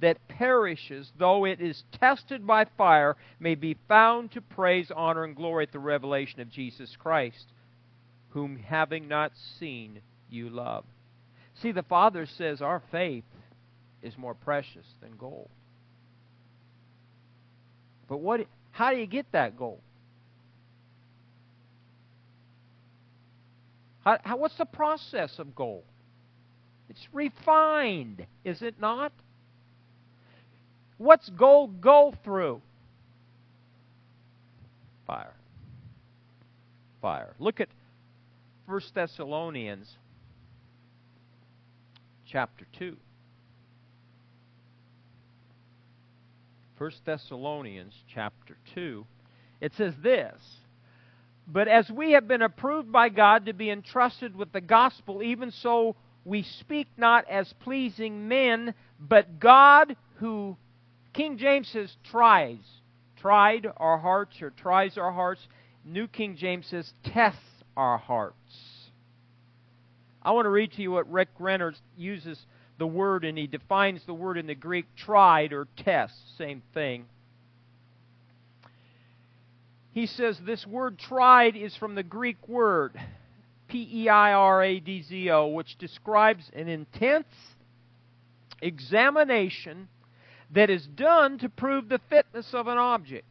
that 0.00 0.28
perishes, 0.28 1.10
though 1.18 1.44
it 1.44 1.60
is 1.60 1.84
tested 1.92 2.46
by 2.46 2.64
fire, 2.76 3.16
may 3.38 3.54
be 3.54 3.76
found 3.88 4.30
to 4.32 4.40
praise, 4.40 4.90
honor, 4.94 5.24
and 5.24 5.36
glory 5.36 5.64
at 5.64 5.72
the 5.72 5.78
revelation 5.78 6.40
of 6.40 6.50
Jesus 6.50 6.96
Christ 6.96 7.46
whom 8.30 8.56
having 8.56 9.08
not 9.08 9.32
seen 9.58 10.00
you 10.30 10.50
love. 10.50 10.84
See, 11.62 11.72
the 11.72 11.82
Father 11.82 12.26
says 12.38 12.62
our 12.62 12.82
faith 12.90 13.24
is 14.02 14.16
more 14.16 14.34
precious 14.34 14.86
than 15.02 15.16
gold. 15.16 15.50
But 18.08 18.18
what 18.18 18.46
how 18.70 18.90
do 18.90 18.96
you 18.96 19.06
get 19.06 19.26
that 19.32 19.56
gold? 19.56 19.80
How, 24.04 24.18
how, 24.22 24.36
what's 24.38 24.56
the 24.56 24.64
process 24.64 25.38
of 25.38 25.54
gold? 25.54 25.84
It's 26.88 27.06
refined, 27.12 28.26
is 28.44 28.62
it 28.62 28.80
not? 28.80 29.12
What's 30.96 31.28
gold 31.30 31.80
go 31.80 32.14
through? 32.24 32.62
Fire. 35.06 35.34
Fire. 37.00 37.34
Look 37.38 37.60
at 37.60 37.68
1 38.66 38.80
Thessalonians 38.94 39.88
chapter 42.30 42.66
2. 42.78 42.96
1 46.78 46.90
Thessalonians 47.04 47.94
chapter 48.14 48.56
2. 48.74 49.04
It 49.60 49.72
says 49.76 49.94
this 50.02 50.38
But 51.46 51.68
as 51.68 51.90
we 51.90 52.12
have 52.12 52.26
been 52.28 52.42
approved 52.42 52.90
by 52.90 53.08
God 53.08 53.46
to 53.46 53.52
be 53.52 53.70
entrusted 53.70 54.34
with 54.34 54.52
the 54.52 54.60
gospel, 54.60 55.22
even 55.22 55.50
so 55.50 55.96
we 56.24 56.42
speak 56.60 56.86
not 56.96 57.28
as 57.28 57.52
pleasing 57.60 58.28
men, 58.28 58.74
but 58.98 59.40
God 59.40 59.96
who, 60.16 60.56
King 61.12 61.38
James 61.38 61.68
says, 61.68 61.94
tries, 62.10 62.58
tried 63.20 63.66
our 63.76 63.98
hearts 63.98 64.40
or 64.40 64.50
tries 64.50 64.96
our 64.96 65.12
hearts. 65.12 65.46
New 65.84 66.06
King 66.06 66.36
James 66.36 66.66
says, 66.66 66.90
tests 67.04 67.40
our 67.76 67.98
hearts. 67.98 68.69
I 70.22 70.32
want 70.32 70.44
to 70.44 70.50
read 70.50 70.72
to 70.72 70.82
you 70.82 70.92
what 70.92 71.10
Rick 71.10 71.28
Renner 71.38 71.74
uses 71.96 72.38
the 72.78 72.86
word, 72.86 73.24
and 73.24 73.36
he 73.38 73.46
defines 73.46 74.04
the 74.04 74.14
word 74.14 74.38
in 74.38 74.46
the 74.46 74.54
Greek 74.54 74.86
tried 74.96 75.52
or 75.52 75.66
test, 75.76 76.14
same 76.36 76.62
thing. 76.74 77.06
He 79.92 80.06
says 80.06 80.38
this 80.44 80.66
word 80.66 80.98
tried 80.98 81.56
is 81.56 81.76
from 81.76 81.94
the 81.94 82.02
Greek 82.02 82.48
word 82.48 82.98
P 83.68 83.88
E 83.92 84.08
I 84.08 84.32
R 84.32 84.62
A 84.62 84.80
D 84.80 85.02
Z 85.02 85.30
O, 85.30 85.48
which 85.48 85.78
describes 85.78 86.50
an 86.54 86.68
intense 86.68 87.26
examination 88.62 89.88
that 90.52 90.70
is 90.70 90.86
done 90.86 91.38
to 91.38 91.48
prove 91.48 91.88
the 91.88 92.00
fitness 92.08 92.52
of 92.52 92.66
an 92.66 92.78
object. 92.78 93.26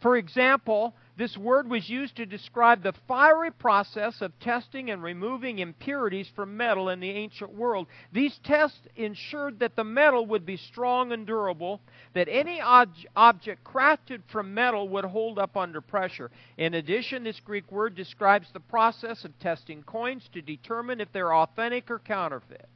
For 0.00 0.16
example, 0.16 0.94
this 1.16 1.36
word 1.36 1.70
was 1.70 1.88
used 1.88 2.16
to 2.16 2.26
describe 2.26 2.82
the 2.82 2.92
fiery 3.08 3.50
process 3.50 4.20
of 4.20 4.38
testing 4.38 4.90
and 4.90 5.02
removing 5.02 5.60
impurities 5.60 6.28
from 6.36 6.56
metal 6.56 6.90
in 6.90 7.00
the 7.00 7.10
ancient 7.10 7.54
world. 7.54 7.86
These 8.12 8.38
tests 8.44 8.80
ensured 8.96 9.60
that 9.60 9.76
the 9.76 9.84
metal 9.84 10.26
would 10.26 10.44
be 10.44 10.58
strong 10.58 11.12
and 11.12 11.26
durable, 11.26 11.80
that 12.12 12.28
any 12.28 12.60
ob- 12.60 12.92
object 13.16 13.64
crafted 13.64 14.20
from 14.30 14.52
metal 14.52 14.90
would 14.90 15.06
hold 15.06 15.38
up 15.38 15.56
under 15.56 15.80
pressure. 15.80 16.30
In 16.58 16.74
addition, 16.74 17.24
this 17.24 17.40
Greek 17.40 17.72
word 17.72 17.94
describes 17.94 18.48
the 18.52 18.60
process 18.60 19.24
of 19.24 19.38
testing 19.38 19.82
coins 19.84 20.28
to 20.34 20.42
determine 20.42 21.00
if 21.00 21.10
they're 21.12 21.34
authentic 21.34 21.90
or 21.90 21.98
counterfeit. 21.98 22.68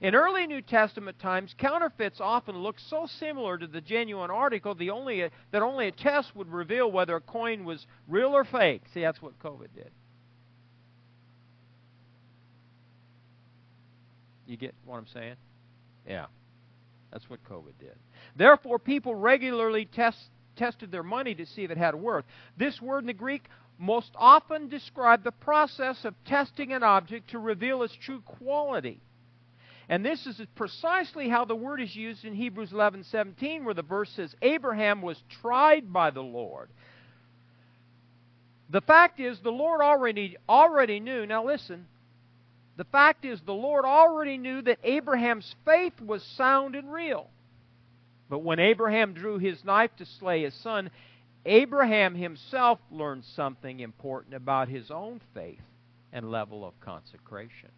In 0.00 0.14
early 0.14 0.46
New 0.46 0.60
Testament 0.60 1.18
times, 1.18 1.54
counterfeits 1.56 2.20
often 2.20 2.58
looked 2.58 2.80
so 2.88 3.06
similar 3.18 3.56
to 3.56 3.66
the 3.66 3.80
genuine 3.80 4.30
article 4.30 4.74
the 4.74 4.90
only 4.90 5.28
that 5.52 5.62
only 5.62 5.88
a 5.88 5.92
test 5.92 6.36
would 6.36 6.48
reveal 6.48 6.90
whether 6.90 7.16
a 7.16 7.20
coin 7.20 7.64
was 7.64 7.86
real 8.06 8.36
or 8.36 8.44
fake. 8.44 8.82
See, 8.92 9.00
that's 9.00 9.22
what 9.22 9.38
COVID 9.38 9.68
did. 9.74 9.90
You 14.46 14.56
get 14.56 14.74
what 14.84 14.98
I'm 14.98 15.06
saying? 15.08 15.36
Yeah. 16.06 16.26
That's 17.10 17.28
what 17.30 17.42
COVID 17.44 17.78
did. 17.80 17.96
Therefore, 18.36 18.78
people 18.78 19.14
regularly 19.14 19.86
test, 19.86 20.18
tested 20.56 20.92
their 20.92 21.02
money 21.02 21.34
to 21.34 21.46
see 21.46 21.64
if 21.64 21.70
it 21.70 21.78
had 21.78 21.94
worth. 21.94 22.24
This 22.56 22.80
word 22.80 23.00
in 23.00 23.06
the 23.06 23.14
Greek 23.14 23.48
most 23.78 24.10
often 24.14 24.68
described 24.68 25.24
the 25.24 25.32
process 25.32 26.04
of 26.04 26.14
testing 26.24 26.72
an 26.72 26.82
object 26.82 27.30
to 27.30 27.38
reveal 27.38 27.82
its 27.82 27.94
true 27.94 28.20
quality. 28.20 29.00
And 29.88 30.04
this 30.04 30.26
is 30.26 30.40
precisely 30.56 31.28
how 31.28 31.44
the 31.44 31.54
word 31.54 31.80
is 31.80 31.94
used 31.94 32.24
in 32.24 32.34
Hebrews 32.34 32.72
11:17 32.72 33.64
where 33.64 33.74
the 33.74 33.82
verse 33.82 34.10
says 34.10 34.34
Abraham 34.42 35.00
was 35.00 35.22
tried 35.40 35.92
by 35.92 36.10
the 36.10 36.22
Lord. 36.22 36.70
The 38.68 38.80
fact 38.80 39.20
is 39.20 39.38
the 39.40 39.52
Lord 39.52 39.80
already 39.80 40.36
already 40.48 40.98
knew. 40.98 41.24
Now 41.24 41.44
listen. 41.44 41.86
The 42.76 42.84
fact 42.84 43.24
is 43.24 43.40
the 43.40 43.54
Lord 43.54 43.84
already 43.84 44.36
knew 44.36 44.60
that 44.62 44.80
Abraham's 44.82 45.54
faith 45.64 45.98
was 46.00 46.22
sound 46.36 46.74
and 46.74 46.92
real. 46.92 47.30
But 48.28 48.40
when 48.40 48.58
Abraham 48.58 49.14
drew 49.14 49.38
his 49.38 49.64
knife 49.64 49.94
to 49.96 50.04
slay 50.04 50.42
his 50.42 50.54
son, 50.54 50.90
Abraham 51.46 52.16
himself 52.16 52.80
learned 52.90 53.24
something 53.24 53.78
important 53.80 54.34
about 54.34 54.68
his 54.68 54.90
own 54.90 55.20
faith 55.32 55.62
and 56.12 56.30
level 56.30 56.66
of 56.66 56.78
consecration 56.80 57.70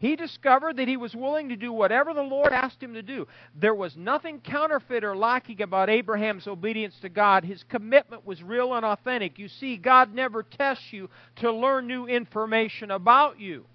he 0.00 0.16
discovered 0.16 0.78
that 0.78 0.88
he 0.88 0.96
was 0.96 1.14
willing 1.14 1.50
to 1.50 1.56
do 1.56 1.74
whatever 1.74 2.14
the 2.14 2.22
Lord 2.22 2.54
asked 2.54 2.82
him 2.82 2.94
to 2.94 3.02
do. 3.02 3.28
There 3.54 3.74
was 3.74 3.98
nothing 3.98 4.40
counterfeit 4.40 5.04
or 5.04 5.14
lacking 5.14 5.60
about 5.60 5.90
Abraham's 5.90 6.46
obedience 6.46 6.94
to 7.02 7.10
God. 7.10 7.44
His 7.44 7.62
commitment 7.64 8.26
was 8.26 8.42
real 8.42 8.72
and 8.72 8.86
authentic. 8.86 9.38
You 9.38 9.48
see, 9.48 9.76
God 9.76 10.14
never 10.14 10.42
tests 10.42 10.90
you 10.90 11.10
to 11.36 11.52
learn 11.52 11.86
new 11.86 12.06
information 12.06 12.90
about 12.90 13.38
you. 13.38 13.66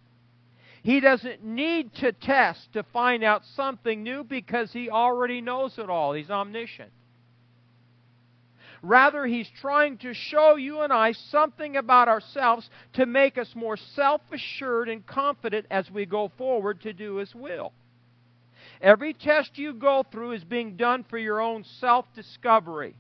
He 0.81 0.99
doesn't 0.99 1.43
need 1.43 1.93
to 1.95 2.11
test 2.11 2.73
to 2.73 2.81
find 2.91 3.23
out 3.23 3.43
something 3.55 4.01
new 4.01 4.23
because 4.23 4.73
he 4.73 4.89
already 4.89 5.41
knows 5.41 5.77
it 5.77 5.91
all. 5.91 6.13
He's 6.13 6.31
omniscient. 6.31 6.91
Rather, 8.87 9.25
He's 9.25 9.49
trying 9.61 9.97
to 9.99 10.13
show 10.13 10.57
you 10.57 10.81
and 10.81 10.93
I 10.93 11.13
something 11.13 11.75
about 11.75 12.07
ourselves 12.07 12.69
to 12.93 13.07
make 13.07 13.37
us 13.37 13.51
more 13.55 13.77
self 13.77 14.21
assured 14.31 14.89
and 14.89 15.05
confident 15.05 15.65
as 15.71 15.89
we 15.89 16.05
go 16.05 16.31
forward 16.37 16.81
to 16.81 16.93
do 16.93 17.15
His 17.15 17.33
will. 17.33 17.73
Every 18.81 19.13
test 19.13 19.57
you 19.57 19.73
go 19.73 20.05
through 20.11 20.33
is 20.33 20.43
being 20.43 20.75
done 20.75 21.03
for 21.09 21.17
your 21.17 21.41
own 21.41 21.63
self 21.79 22.05
discovery. 22.13 22.95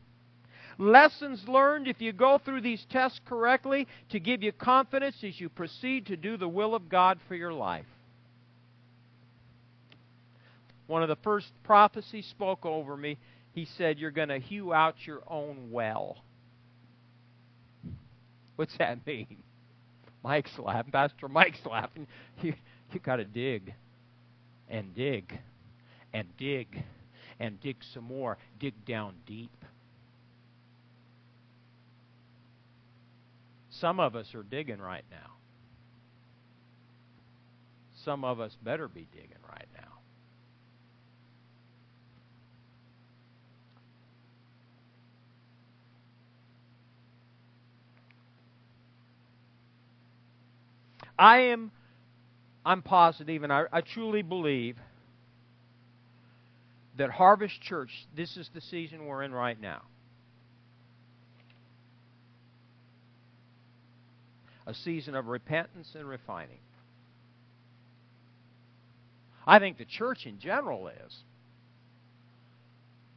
Lessons 0.79 1.47
learned 1.47 1.87
if 1.87 2.01
you 2.01 2.11
go 2.11 2.39
through 2.43 2.61
these 2.61 2.83
tests 2.89 3.19
correctly 3.25 3.87
to 4.09 4.19
give 4.19 4.41
you 4.41 4.51
confidence 4.51 5.17
as 5.23 5.39
you 5.39 5.49
proceed 5.49 6.07
to 6.07 6.17
do 6.17 6.35
the 6.35 6.47
will 6.47 6.73
of 6.73 6.89
God 6.89 7.19
for 7.27 7.35
your 7.35 7.53
life. 7.53 7.85
One 10.87 11.03
of 11.03 11.09
the 11.09 11.15
first 11.17 11.51
prophecies 11.63 12.25
spoke 12.25 12.65
over 12.65 12.97
me 12.97 13.17
he 13.55 13.65
said, 13.77 13.97
You're 13.97 14.11
going 14.11 14.27
to 14.27 14.37
hew 14.37 14.73
out 14.73 14.95
your 15.05 15.21
own 15.27 15.71
well. 15.71 16.17
What's 18.57 18.77
that 18.77 19.07
mean? 19.07 19.37
Mike's 20.23 20.59
laughing. 20.59 20.91
Pastor 20.91 21.27
Mike's 21.29 21.65
laughing. 21.65 22.05
You, 22.41 22.53
you 22.91 22.99
got 22.99 23.15
to 23.15 23.23
dig 23.23 23.73
and 24.69 24.93
dig 24.93 25.39
and 26.13 26.27
dig 26.37 26.83
and 27.39 27.59
dig 27.61 27.77
some 27.93 28.03
more. 28.03 28.37
Dig 28.59 28.73
down 28.85 29.13
deep. 29.25 29.51
Some 33.79 34.01
of 34.01 34.15
us 34.17 34.35
are 34.35 34.43
digging 34.43 34.79
right 34.79 35.05
now. 35.09 35.31
Some 38.03 38.25
of 38.25 38.41
us 38.41 38.55
better 38.63 38.89
be 38.89 39.07
digging 39.13 39.37
right 39.49 39.67
now. 39.73 39.74
I 51.17 51.37
am 51.37 51.71
I'm 52.65 52.81
positive 52.81 53.43
and 53.43 53.53
I, 53.53 53.65
I 53.71 53.81
truly 53.81 54.23
believe 54.23 54.77
that 56.97 57.11
Harvest 57.11 57.61
Church, 57.61 57.91
this 58.15 58.35
is 58.37 58.49
the 58.53 58.61
season 58.61 59.05
we're 59.05 59.21
in 59.21 59.31
right 59.31 59.59
now. 59.59 59.81
A 64.65 64.73
season 64.73 65.13
of 65.13 65.27
repentance 65.27 65.89
and 65.93 66.07
refining. 66.07 66.57
I 69.45 69.59
think 69.59 69.77
the 69.77 69.85
church 69.85 70.25
in 70.25 70.39
general 70.39 70.87
is. 70.87 71.15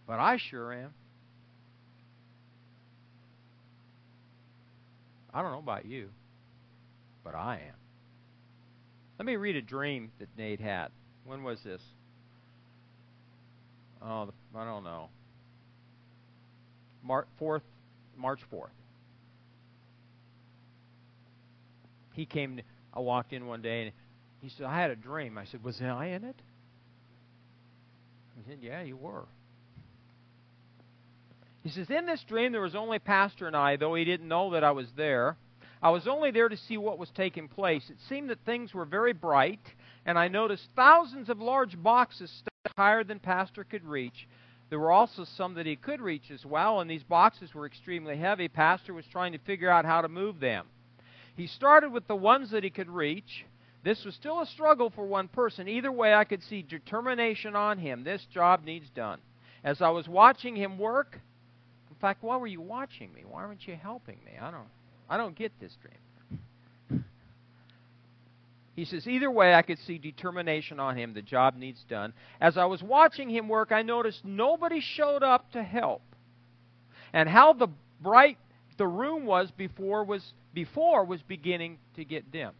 But 0.07 0.19
I 0.19 0.37
sure 0.37 0.75
am. 0.75 0.93
I 5.33 5.41
don't 5.41 5.53
know 5.53 5.59
about 5.59 5.87
you, 5.87 6.09
but 7.25 7.35
I 7.35 7.61
am. 7.69 7.78
Let 9.19 9.27
me 9.27 9.37
read 9.37 9.57
a 9.57 9.63
dream 9.63 10.13
that 10.19 10.29
Nate 10.37 10.61
had. 10.61 10.89
When 11.25 11.43
was 11.43 11.61
this? 11.63 11.83
Oh, 14.01 14.29
I 14.57 14.65
don't 14.65 14.85
know. 14.85 15.09
March 17.03 17.27
4th, 17.41 17.63
March 18.17 18.41
4th. 18.53 18.69
He 22.13 22.27
came, 22.27 22.61
I 22.95 23.01
walked 23.01 23.33
in 23.33 23.47
one 23.47 23.63
day 23.63 23.83
and 23.83 23.93
he 24.41 24.51
said, 24.51 24.67
I 24.67 24.81
had 24.81 24.91
a 24.91 24.97
dream. 24.97 25.37
I 25.37 25.45
said, 25.47 25.65
Was 25.65 25.81
I 25.81 26.07
in 26.07 26.25
it? 26.25 26.37
He 28.37 28.51
said, 28.51 28.59
Yeah, 28.61 28.83
you 28.83 28.97
were. 28.97 29.25
He 31.65 31.71
says, 31.71 31.91
In 31.91 32.07
this 32.07 32.23
dream, 32.29 32.53
there 32.53 32.61
was 32.61 32.77
only 32.77 32.99
Pastor 32.99 33.47
and 33.47 33.57
I, 33.57 33.77
though 33.77 33.95
he 33.95 34.05
didn't 34.05 34.29
know 34.29 34.53
that 34.53 34.63
I 34.63 34.71
was 34.71 34.87
there. 34.97 35.37
I 35.83 35.91
was 35.91 36.09
only 36.09 36.31
there 36.31 36.49
to 36.49 36.57
see 36.57 36.77
what 36.77 36.99
was 36.99 37.11
taking 37.11 37.49
place. 37.49 37.89
It 37.89 37.99
seemed 38.09 38.31
that 38.31 38.45
things 38.45 38.75
were 38.75 38.85
very 38.85 39.13
bright, 39.13 39.61
and 40.05 40.19
I 40.19 40.29
noticed 40.29 40.69
thousands 40.75 41.29
of 41.29 41.41
large 41.41 41.81
boxes 41.81 42.31
stacked 42.31 42.77
higher 42.77 43.05
than 43.05 43.21
Pastor 43.21 43.65
could 43.65 43.85
reach. 43.85 44.27
There 44.71 44.81
were 44.81 44.93
also 44.93 45.25
some 45.25 45.55
that 45.55 45.67
he 45.67 45.77
could 45.77 46.01
reach 46.01 46.31
as 46.31 46.45
well, 46.45 46.81
and 46.81 46.91
these 46.91 47.05
boxes 47.05 47.55
were 47.55 47.65
extremely 47.65 48.17
heavy. 48.17 48.49
Pastor 48.49 48.93
was 48.93 49.07
trying 49.07 49.33
to 49.33 49.39
figure 49.39 49.71
out 49.71 49.85
how 49.85 50.03
to 50.03 50.09
move 50.09 50.41
them. 50.41 50.67
He 51.37 51.47
started 51.47 51.93
with 51.93 52.07
the 52.09 52.17
ones 52.17 52.51
that 52.51 52.65
he 52.65 52.71
could 52.71 52.91
reach. 52.91 53.47
This 53.85 54.05
was 54.05 54.15
still 54.17 54.41
a 54.41 54.47
struggle 54.47 54.91
for 54.91 55.07
one 55.07 55.29
person. 55.29 55.69
Either 55.69 55.93
way, 55.93 56.13
I 56.13 56.25
could 56.25 56.43
see 56.43 56.63
determination 56.63 57.55
on 57.55 57.79
him. 57.79 58.03
This 58.03 58.27
job 58.35 58.65
needs 58.65 58.91
done. 58.91 59.21
As 59.63 59.81
I 59.81 59.91
was 59.91 60.09
watching 60.09 60.57
him 60.57 60.79
work, 60.79 61.21
in 61.89 61.97
fact, 62.01 62.23
why 62.23 62.37
were 62.37 62.47
you 62.47 62.61
watching 62.61 63.13
me? 63.15 63.23
Why 63.27 63.47
weren't 63.47 63.67
you 63.67 63.77
helping 63.77 64.19
me? 64.25 64.33
I 64.41 64.51
don't 64.51 64.67
I 65.09 65.17
don't 65.17 65.37
get 65.37 65.53
this 65.61 65.77
dream. 65.81 67.05
He 68.77 68.85
says, 68.85 69.09
either 69.09 69.31
way, 69.31 69.55
I 69.55 69.63
could 69.63 69.81
see 69.81 69.99
determination 69.99 70.79
on 70.79 70.97
him. 70.97 71.13
The 71.13 71.23
job 71.23 71.57
needs 71.57 71.85
done. 71.89 72.13
As 72.41 72.57
I 72.57 72.67
was 72.67 72.81
watching 72.81 73.29
him 73.29 73.49
work, 73.49 73.73
I 73.73 73.83
noticed 73.83 74.25
nobody 74.25 74.81
showed 74.81 75.25
up 75.25 75.51
to 75.53 75.63
help. 75.65 76.03
And 77.13 77.29
how 77.29 77.55
the 77.55 77.69
bright 78.01 78.39
the 78.77 78.87
room 78.87 79.27
was 79.27 79.51
before 79.51 80.05
was 80.05 80.33
before 80.55 81.05
was 81.05 81.21
beginning 81.23 81.79
to 81.97 82.05
get 82.05 82.31
dim. 82.31 82.53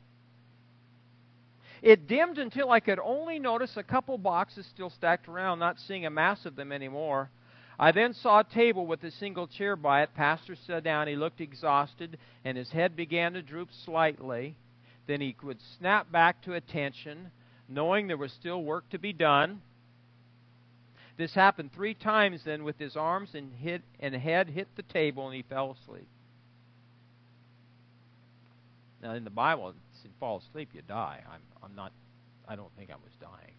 It 1.81 2.09
dimmed 2.09 2.39
until 2.39 2.73
I 2.73 2.81
could 2.81 2.99
only 2.99 3.39
notice 3.39 3.77
a 3.77 3.85
couple 3.85 4.19
boxes 4.19 4.67
still 4.67 4.91
stacked 4.91 5.29
around, 5.29 5.61
not 5.61 5.79
seeing 5.79 6.05
a 6.05 6.11
mass 6.11 6.45
of 6.45 6.57
them 6.57 6.73
anymore. 6.73 7.31
I 7.79 7.93
then 7.93 8.15
saw 8.15 8.41
a 8.41 8.45
table 8.45 8.87
with 8.87 9.05
a 9.05 9.11
single 9.13 9.47
chair 9.47 9.77
by 9.77 10.03
it. 10.03 10.15
Pastor 10.15 10.57
sat 10.67 10.83
down. 10.83 11.07
He 11.07 11.15
looked 11.15 11.41
exhausted, 11.41 12.19
and 12.45 12.59
his 12.59 12.71
head 12.71 12.97
began 12.97 13.35
to 13.35 13.43
droop 13.43 13.69
slightly. 13.85 14.57
Then 15.07 15.21
he 15.21 15.37
would 15.43 15.61
snap 15.79 16.11
back 16.11 16.43
to 16.43 16.55
attention, 16.55 17.31
knowing 17.69 18.09
there 18.09 18.17
was 18.17 18.33
still 18.33 18.63
work 18.63 18.89
to 18.91 18.99
be 18.99 19.13
done. 19.13 19.63
This 21.17 21.35
happened 21.35 21.73
three 21.73 21.95
times 21.95 22.43
then 22.45 22.63
with 22.63 22.79
his 22.79 22.97
arms 22.97 23.31
and, 23.35 23.53
hit, 23.55 23.83
and 23.99 24.15
head 24.15 24.49
hit 24.49 24.69
the 24.77 24.83
table 24.83 25.27
and 25.27 25.35
he 25.35 25.43
fell 25.43 25.77
asleep. 25.83 26.07
Now 29.03 29.15
in 29.15 29.25
the 29.25 29.31
Bible, 29.31 29.71
if 29.71 30.05
you 30.05 30.11
fall 30.21 30.43
asleep, 30.49 30.71
you 30.73 30.83
die. 30.83 31.23
I'm, 31.33 31.41
I'm 31.63 31.75
not. 31.75 31.93
I 32.47 32.57
don't 32.57 32.71
think 32.77 32.91
I 32.91 32.95
was 32.95 33.13
dying. 33.21 33.55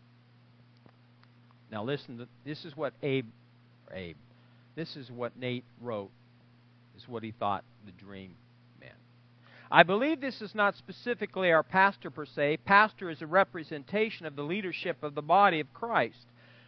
Now 1.72 1.84
listen. 1.84 2.28
this 2.46 2.66
is 2.66 2.76
what 2.76 2.94
Abe, 3.04 3.26
Abe. 3.94 4.18
This 4.76 4.96
is 4.96 5.12
what 5.12 5.38
Nate 5.38 5.66
wrote. 5.82 6.12
Is 6.98 7.08
what 7.08 7.24
he 7.24 7.32
thought 7.32 7.64
the 7.86 7.92
dream 7.94 8.36
meant. 8.82 8.94
I 9.72 9.84
believe 9.84 10.20
this 10.20 10.42
is 10.42 10.54
not 10.54 10.76
specifically 10.76 11.52
our 11.52 11.64
pastor 11.64 12.12
per 12.12 12.26
se. 12.26 12.58
Pastor 12.66 13.10
is 13.10 13.22
a 13.22 13.28
representation 13.28 14.26
of 14.26 14.36
the 14.36 14.44
leadership 14.44 15.02
of 15.02 15.16
the 15.16 15.22
body 15.22 15.62
of 15.62 15.74
Christ. 15.74 16.26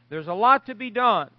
There's 0.09 0.27
a 0.27 0.33
lot 0.33 0.67
to 0.67 0.75
be 0.75 0.89
done. 0.89 1.29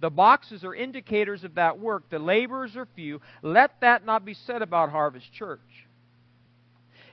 The 0.00 0.10
boxes 0.10 0.64
are 0.64 0.74
indicators 0.74 1.44
of 1.44 1.54
that 1.54 1.78
work. 1.78 2.02
The 2.10 2.18
laborers 2.18 2.76
are 2.76 2.88
few. 2.96 3.20
Let 3.42 3.80
that 3.80 4.04
not 4.04 4.24
be 4.24 4.34
said 4.34 4.60
about 4.60 4.90
Harvest 4.90 5.32
Church. 5.32 5.60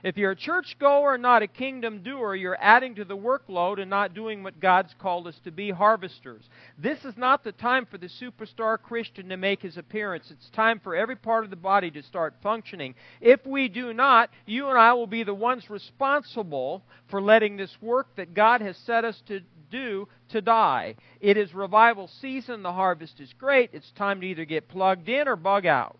If 0.02 0.16
you're 0.16 0.30
a 0.30 0.36
churchgoer 0.36 1.14
and 1.14 1.22
not 1.22 1.42
a 1.42 1.46
kingdom 1.46 2.02
doer, 2.02 2.34
you're 2.34 2.56
adding 2.60 2.94
to 2.94 3.04
the 3.04 3.16
workload 3.16 3.80
and 3.80 3.90
not 3.90 4.14
doing 4.14 4.42
what 4.42 4.58
God's 4.58 4.94
called 4.98 5.26
us 5.26 5.38
to 5.44 5.50
be 5.50 5.70
harvesters. 5.70 6.48
This 6.78 7.04
is 7.04 7.16
not 7.16 7.44
the 7.44 7.52
time 7.52 7.86
for 7.86 7.98
the 7.98 8.08
superstar 8.08 8.80
Christian 8.80 9.28
to 9.28 9.36
make 9.36 9.60
his 9.60 9.76
appearance. 9.76 10.30
It's 10.30 10.48
time 10.50 10.80
for 10.80 10.96
every 10.96 11.16
part 11.16 11.44
of 11.44 11.50
the 11.50 11.56
body 11.56 11.90
to 11.90 12.02
start 12.02 12.34
functioning. 12.42 12.94
If 13.20 13.44
we 13.46 13.68
do 13.68 13.92
not, 13.92 14.30
you 14.46 14.68
and 14.68 14.78
I 14.78 14.94
will 14.94 15.06
be 15.06 15.22
the 15.22 15.34
ones 15.34 15.68
responsible 15.68 16.82
for 17.10 17.20
letting 17.20 17.56
this 17.56 17.76
work 17.82 18.08
that 18.16 18.32
God 18.32 18.62
has 18.62 18.76
set 18.78 19.04
us 19.04 19.22
to 19.26 19.40
do 19.70 20.08
to 20.30 20.40
die. 20.40 20.96
It 21.20 21.36
is 21.36 21.54
revival 21.54 22.08
season. 22.20 22.62
The 22.62 22.72
harvest 22.72 23.20
is 23.20 23.32
great. 23.38 23.70
It's 23.72 23.90
time 23.92 24.20
to 24.22 24.26
either 24.26 24.44
get 24.44 24.68
plugged 24.68 25.08
in 25.08 25.28
or 25.28 25.36
bug 25.36 25.66
out. 25.66 25.98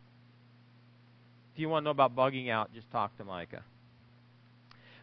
If 1.55 1.61
you 1.61 1.68
want 1.68 1.82
to 1.82 1.84
know 1.86 1.90
about 1.90 2.16
bugging 2.16 2.48
out, 2.48 2.72
just 2.72 2.90
talk 2.90 3.16
to 3.18 3.24
Micah. 3.24 3.62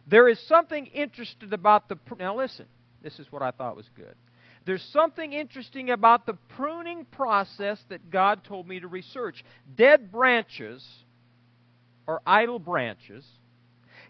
There 0.08 0.28
is 0.28 0.40
something 0.48 0.86
interesting 0.86 1.52
about 1.52 1.88
the. 1.88 1.96
Pr- 1.96 2.14
Now, 2.18 2.36
listen, 2.36 2.66
this 3.02 3.18
is 3.18 3.30
what 3.30 3.42
I 3.42 3.50
thought 3.50 3.76
was 3.76 3.88
good. 3.94 4.14
There's 4.64 4.82
something 4.92 5.32
interesting 5.32 5.90
about 5.90 6.26
the 6.26 6.34
pruning 6.56 7.04
process 7.04 7.78
that 7.88 8.10
God 8.10 8.44
told 8.44 8.66
me 8.66 8.80
to 8.80 8.88
research. 8.88 9.44
Dead 9.76 10.10
branches, 10.10 10.86
or 12.06 12.20
idle 12.26 12.58
branches, 12.58 13.24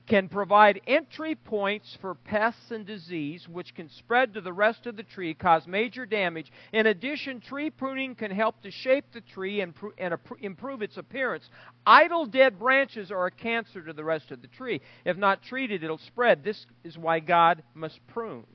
can 0.09 0.29
provide 0.29 0.81
entry 0.87 1.35
points 1.35 1.97
for 2.01 2.15
pests 2.15 2.71
and 2.71 2.87
disease, 2.87 3.47
which 3.47 3.75
can 3.75 3.91
spread 3.91 4.33
to 4.35 4.41
the 4.41 4.53
rest 4.53 4.87
of 4.87 4.97
the 4.97 5.03
tree, 5.03 5.35
cause 5.35 5.67
major 5.67 6.07
damage. 6.07 6.51
In 6.73 6.87
addition, 6.87 7.41
tree 7.41 7.69
pruning 7.69 8.15
can 8.15 8.31
help 8.31 8.63
to 8.63 8.71
shape 8.71 9.05
the 9.13 9.21
tree 9.21 9.61
and, 9.61 9.75
and 9.99 10.15
improve 10.41 10.81
its 10.81 10.97
appearance. 10.97 11.49
Idle 11.87 12.27
dead 12.27 12.59
branches 12.59 13.11
are 13.11 13.27
a 13.27 13.31
cancer 13.31 13.83
to 13.83 13.93
the 13.93 14.05
rest 14.05 14.31
of 14.31 14.41
the 14.41 14.49
tree. 14.49 14.81
If 15.05 15.19
not 15.19 15.43
treated, 15.43 15.85
it'll 15.85 15.99
spread. 15.99 16.43
This 16.43 16.67
is 16.85 16.97
why 16.97 17.21
God 17.21 17.63
must 17.75 17.99
prune. 18.09 18.47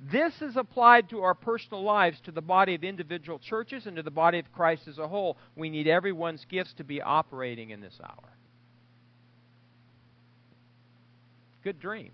This 0.00 0.40
is 0.40 0.56
applied 0.56 1.10
to 1.10 1.22
our 1.22 1.34
personal 1.34 1.82
lives, 1.82 2.20
to 2.20 2.30
the 2.30 2.40
body 2.40 2.76
of 2.76 2.84
individual 2.84 3.40
churches, 3.40 3.86
and 3.86 3.96
to 3.96 4.02
the 4.04 4.12
body 4.12 4.38
of 4.38 4.52
Christ 4.52 4.86
as 4.86 4.98
a 4.98 5.08
whole. 5.08 5.36
We 5.56 5.70
need 5.70 5.88
everyone's 5.88 6.44
gifts 6.48 6.74
to 6.74 6.84
be 6.84 7.02
operating 7.02 7.70
in 7.70 7.80
this 7.80 7.98
hour. 8.00 8.37
Good 11.62 11.80
dream 11.80 12.12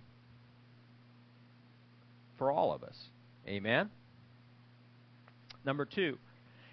for 2.38 2.50
all 2.50 2.72
of 2.72 2.82
us. 2.82 2.96
Amen? 3.46 3.90
Number 5.64 5.84
two, 5.84 6.18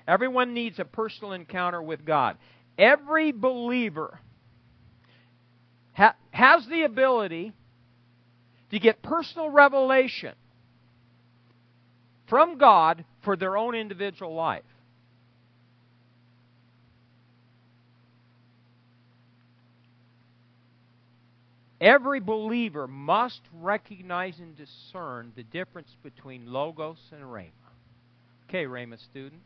everyone 0.08 0.54
needs 0.54 0.80
a 0.80 0.86
personal 0.86 1.34
encounter 1.34 1.82
with 1.82 2.06
God. 2.06 2.38
Every 2.78 3.32
believer 3.32 4.20
ha- 5.94 6.16
has 6.32 6.66
the 6.68 6.84
ability 6.84 7.54
to 8.72 8.80
get 8.80 9.02
personal 9.02 9.50
revelation 9.50 10.34
from 12.28 12.58
God 12.58 13.04
for 13.24 13.36
their 13.36 13.58
own 13.58 13.76
individual 13.76 14.34
life. 14.34 14.64
Every 21.82 22.20
believer 22.20 22.88
must 22.88 23.42
recognize 23.60 24.38
and 24.38 24.56
discern 24.56 25.32
the 25.36 25.42
difference 25.42 25.90
between 26.04 26.54
logos 26.54 27.00
and 27.12 27.24
rhema. 27.24 27.50
Okay, 28.48 28.66
rhema 28.66 29.04
student, 29.04 29.42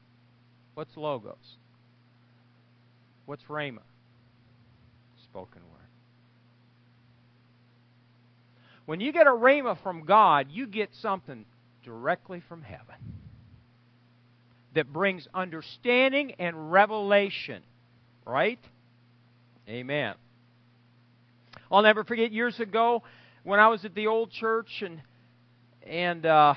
what's 0.73 0.97
logos? 0.97 1.57
What's 3.25 3.43
rhema? 3.45 3.79
Spoken 5.23 5.61
word. 5.61 5.81
When 8.85 8.99
you 8.99 9.13
get 9.13 9.27
a 9.27 9.31
rhema 9.31 9.81
from 9.81 10.03
God, 10.03 10.47
you 10.51 10.67
get 10.67 10.89
something 11.01 11.45
directly 11.85 12.41
from 12.49 12.61
heaven 12.61 12.95
that 14.73 14.91
brings 14.91 15.25
understanding 15.33 16.33
and 16.37 16.69
revelation. 16.69 17.63
Right? 18.25 18.59
Amen. 19.69 20.15
I'll 21.71 21.81
never 21.81 22.03
forget 22.03 22.31
years 22.31 22.59
ago 22.59 23.03
when 23.43 23.59
I 23.59 23.69
was 23.69 23.83
at 23.85 23.95
the 23.95 24.07
old 24.07 24.31
church 24.31 24.81
and 24.81 25.01
and 25.85 26.25
uh, 26.25 26.55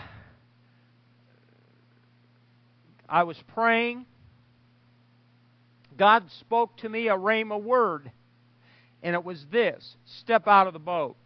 I 3.08 3.24
was 3.24 3.36
praying. 3.48 4.06
God 5.96 6.24
spoke 6.40 6.76
to 6.78 6.88
me 6.88 7.08
a 7.08 7.16
rhema 7.16 7.60
word, 7.60 8.10
and 9.02 9.14
it 9.14 9.24
was 9.24 9.44
this: 9.50 9.96
step 10.20 10.46
out 10.46 10.66
of 10.66 10.72
the 10.72 10.78
boat. 10.78 11.16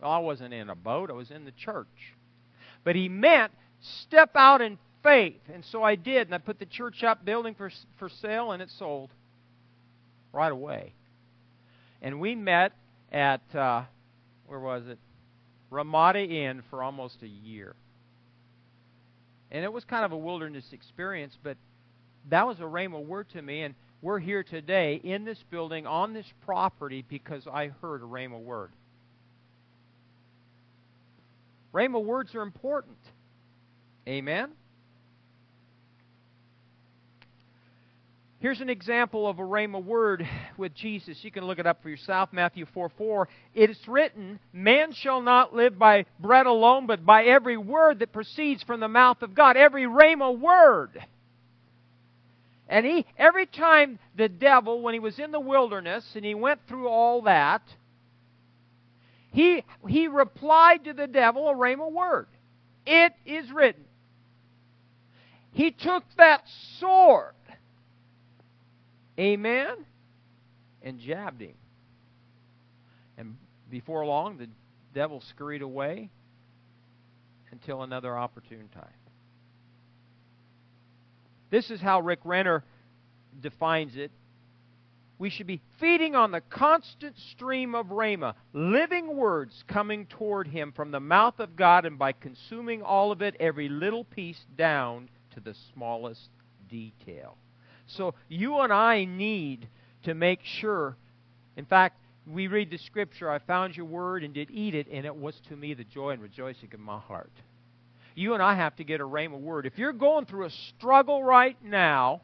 Well, 0.00 0.10
I 0.10 0.18
wasn't 0.18 0.54
in 0.54 0.70
a 0.70 0.74
boat; 0.74 1.10
I 1.10 1.14
was 1.14 1.30
in 1.30 1.44
the 1.44 1.52
church. 1.52 2.14
But 2.84 2.96
He 2.96 3.08
meant 3.08 3.52
step 4.02 4.30
out 4.34 4.60
in 4.60 4.78
faith, 5.02 5.40
and 5.52 5.64
so 5.64 5.82
I 5.82 5.94
did, 5.94 6.28
and 6.28 6.34
I 6.34 6.38
put 6.38 6.58
the 6.58 6.66
church 6.66 7.02
up, 7.02 7.24
building 7.24 7.54
for 7.54 7.70
for 7.98 8.08
sale, 8.08 8.52
and 8.52 8.62
it 8.62 8.70
sold 8.78 9.10
right 10.32 10.52
away. 10.52 10.94
And 12.02 12.20
we 12.20 12.34
met 12.34 12.72
at 13.12 13.42
uh, 13.54 13.82
where 14.46 14.60
was 14.60 14.86
it? 14.86 14.98
Ramada 15.70 16.20
Inn 16.20 16.62
for 16.70 16.82
almost 16.82 17.22
a 17.22 17.28
year. 17.28 17.74
And 19.50 19.64
it 19.64 19.72
was 19.72 19.84
kind 19.84 20.04
of 20.04 20.12
a 20.12 20.16
wilderness 20.16 20.64
experience, 20.72 21.36
but 21.42 21.56
that 22.28 22.46
was 22.46 22.58
a 22.60 22.64
rhema 22.64 23.04
word 23.04 23.28
to 23.30 23.42
me, 23.42 23.62
and 23.62 23.74
we're 24.02 24.18
here 24.18 24.42
today 24.42 25.00
in 25.02 25.24
this 25.24 25.42
building 25.50 25.86
on 25.86 26.12
this 26.12 26.26
property 26.44 27.04
because 27.06 27.46
I 27.46 27.68
heard 27.80 28.02
a 28.02 28.06
rhema 28.06 28.40
word. 28.40 28.70
Rhema 31.72 32.02
words 32.02 32.34
are 32.34 32.42
important. 32.42 32.98
Amen. 34.08 34.50
Here's 38.40 38.62
an 38.62 38.70
example 38.70 39.28
of 39.28 39.38
a 39.38 39.42
rhema 39.42 39.84
word 39.84 40.26
with 40.56 40.74
Jesus. 40.74 41.18
You 41.22 41.30
can 41.30 41.44
look 41.44 41.58
it 41.58 41.66
up 41.66 41.82
for 41.82 41.90
yourself. 41.90 42.30
Matthew 42.32 42.64
4 42.72 42.88
4. 42.88 43.28
It 43.54 43.68
is 43.68 43.78
written, 43.86 44.40
Man 44.50 44.92
shall 44.94 45.20
not 45.20 45.54
live 45.54 45.78
by 45.78 46.06
bread 46.18 46.46
alone, 46.46 46.86
but 46.86 47.04
by 47.04 47.24
every 47.24 47.58
word 47.58 47.98
that 47.98 48.14
proceeds 48.14 48.62
from 48.62 48.80
the 48.80 48.88
mouth 48.88 49.20
of 49.20 49.34
God. 49.34 49.58
Every 49.58 49.84
rhema 49.84 50.36
word. 50.38 51.04
And 52.66 52.86
he, 52.86 53.04
every 53.18 53.44
time 53.44 53.98
the 54.16 54.30
devil, 54.30 54.80
when 54.80 54.94
he 54.94 55.00
was 55.00 55.18
in 55.18 55.32
the 55.32 55.40
wilderness 55.40 56.04
and 56.14 56.24
he 56.24 56.34
went 56.34 56.60
through 56.66 56.88
all 56.88 57.22
that, 57.22 57.62
he, 59.32 59.62
he 59.86 60.08
replied 60.08 60.84
to 60.84 60.94
the 60.94 61.06
devil 61.06 61.46
a 61.50 61.54
rhema 61.54 61.92
word. 61.92 62.26
It 62.86 63.12
is 63.26 63.52
written. 63.52 63.84
He 65.52 65.72
took 65.72 66.04
that 66.16 66.42
sword 66.78 67.34
Amen? 69.20 69.76
And 70.82 70.98
jabbed 70.98 71.42
him. 71.42 71.54
And 73.18 73.36
before 73.70 74.06
long, 74.06 74.38
the 74.38 74.48
devil 74.94 75.20
scurried 75.20 75.60
away 75.60 76.08
until 77.52 77.82
another 77.82 78.16
opportune 78.16 78.68
time. 78.74 78.86
This 81.50 81.70
is 81.70 81.80
how 81.80 82.00
Rick 82.00 82.20
Renner 82.24 82.64
defines 83.40 83.96
it. 83.96 84.10
We 85.18 85.28
should 85.28 85.46
be 85.46 85.60
feeding 85.78 86.14
on 86.14 86.30
the 86.30 86.40
constant 86.40 87.18
stream 87.18 87.74
of 87.74 87.88
Rhema, 87.88 88.34
living 88.54 89.16
words 89.16 89.64
coming 89.68 90.06
toward 90.06 90.48
him 90.48 90.72
from 90.72 90.92
the 90.92 91.00
mouth 91.00 91.40
of 91.40 91.56
God, 91.56 91.84
and 91.84 91.98
by 91.98 92.12
consuming 92.12 92.80
all 92.80 93.12
of 93.12 93.20
it, 93.20 93.36
every 93.38 93.68
little 93.68 94.04
piece 94.04 94.40
down 94.56 95.10
to 95.34 95.40
the 95.40 95.54
smallest 95.74 96.30
detail. 96.70 97.36
So 97.96 98.14
you 98.28 98.60
and 98.60 98.72
I 98.72 99.04
need 99.04 99.68
to 100.04 100.14
make 100.14 100.40
sure. 100.44 100.96
In 101.56 101.64
fact, 101.64 101.98
we 102.26 102.46
read 102.46 102.70
the 102.70 102.78
scripture, 102.78 103.30
I 103.30 103.38
found 103.38 103.76
your 103.76 103.86
word 103.86 104.22
and 104.22 104.32
did 104.32 104.50
eat 104.50 104.74
it, 104.74 104.86
and 104.90 105.04
it 105.04 105.14
was 105.14 105.34
to 105.48 105.56
me 105.56 105.74
the 105.74 105.84
joy 105.84 106.10
and 106.10 106.22
rejoicing 106.22 106.70
of 106.72 106.80
my 106.80 106.98
heart. 106.98 107.32
You 108.14 108.34
and 108.34 108.42
I 108.42 108.54
have 108.54 108.76
to 108.76 108.84
get 108.84 109.00
a 109.00 109.06
rhema 109.06 109.38
word. 109.40 109.66
If 109.66 109.78
you're 109.78 109.92
going 109.92 110.26
through 110.26 110.46
a 110.46 110.50
struggle 110.50 111.22
right 111.22 111.56
now, 111.64 112.22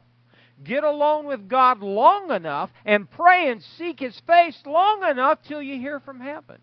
get 0.63 0.83
alone 0.83 1.25
with 1.25 1.47
God 1.47 1.81
long 1.81 2.31
enough 2.31 2.69
and 2.85 3.09
pray 3.09 3.49
and 3.49 3.61
seek 3.77 3.99
His 3.99 4.19
face 4.27 4.57
long 4.65 5.03
enough 5.03 5.39
till 5.47 5.61
you 5.61 5.79
hear 5.79 5.99
from 5.99 6.19
heaven. 6.19 6.57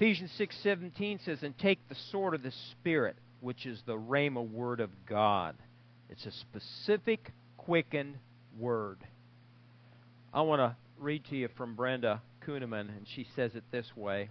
Ephesians 0.00 0.32
6:17 0.38 1.18
says, 1.18 1.42
"And 1.42 1.58
take 1.58 1.86
the 1.88 1.94
sword 1.94 2.32
of 2.32 2.42
the 2.42 2.52
spirit, 2.52 3.16
which 3.40 3.66
is 3.66 3.82
the 3.82 3.98
rhema 3.98 4.42
word 4.42 4.80
of 4.80 4.88
God." 5.04 5.54
It's 6.08 6.24
a 6.24 6.30
specific, 6.30 7.32
quickened 7.58 8.18
word. 8.58 8.96
I 10.32 10.40
want 10.40 10.60
to 10.60 10.74
read 10.98 11.26
to 11.26 11.36
you 11.36 11.48
from 11.48 11.74
Brenda 11.74 12.22
Kunneman, 12.40 12.88
and 12.88 13.06
she 13.08 13.24
says 13.36 13.54
it 13.54 13.64
this 13.70 13.94
way. 13.94 14.30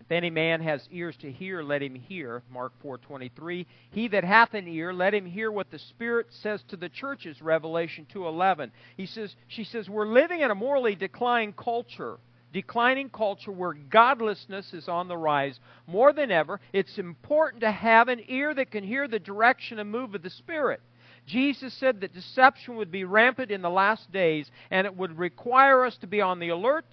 If 0.00 0.12
any 0.12 0.28
man 0.28 0.60
has 0.60 0.86
ears 0.92 1.16
to 1.22 1.32
hear, 1.32 1.62
let 1.62 1.82
him 1.82 1.94
hear. 1.94 2.42
Mark 2.50 2.74
4:23. 2.82 3.64
He 3.90 4.06
that 4.08 4.24
hath 4.24 4.52
an 4.52 4.68
ear, 4.68 4.92
let 4.92 5.14
him 5.14 5.24
hear 5.24 5.50
what 5.50 5.70
the 5.70 5.78
Spirit 5.78 6.30
says 6.30 6.62
to 6.64 6.76
the 6.76 6.90
churches. 6.90 7.40
Revelation 7.40 8.04
2:11. 8.12 8.70
He 8.98 9.06
says, 9.06 9.34
she 9.48 9.64
says, 9.64 9.88
we're 9.88 10.04
living 10.04 10.42
in 10.42 10.50
a 10.50 10.54
morally 10.54 10.94
declining 10.94 11.54
culture 11.54 12.18
declining 12.52 13.08
culture 13.08 13.52
where 13.52 13.72
godlessness 13.72 14.72
is 14.72 14.88
on 14.88 15.08
the 15.08 15.16
rise 15.16 15.58
more 15.86 16.12
than 16.12 16.30
ever, 16.30 16.60
it's 16.72 16.98
important 16.98 17.62
to 17.62 17.70
have 17.70 18.08
an 18.08 18.20
ear 18.28 18.54
that 18.54 18.70
can 18.70 18.84
hear 18.84 19.08
the 19.08 19.18
direction 19.18 19.78
and 19.78 19.90
move 19.90 20.14
of 20.14 20.22
the 20.22 20.30
Spirit. 20.30 20.80
Jesus 21.26 21.72
said 21.74 22.00
that 22.00 22.14
deception 22.14 22.76
would 22.76 22.90
be 22.90 23.04
rampant 23.04 23.50
in 23.50 23.62
the 23.62 23.70
last 23.70 24.10
days, 24.10 24.50
and 24.70 24.86
it 24.86 24.96
would 24.96 25.18
require 25.18 25.84
us 25.84 25.96
to 25.98 26.06
be 26.06 26.20
on 26.20 26.40
the 26.40 26.48
alert 26.48 26.84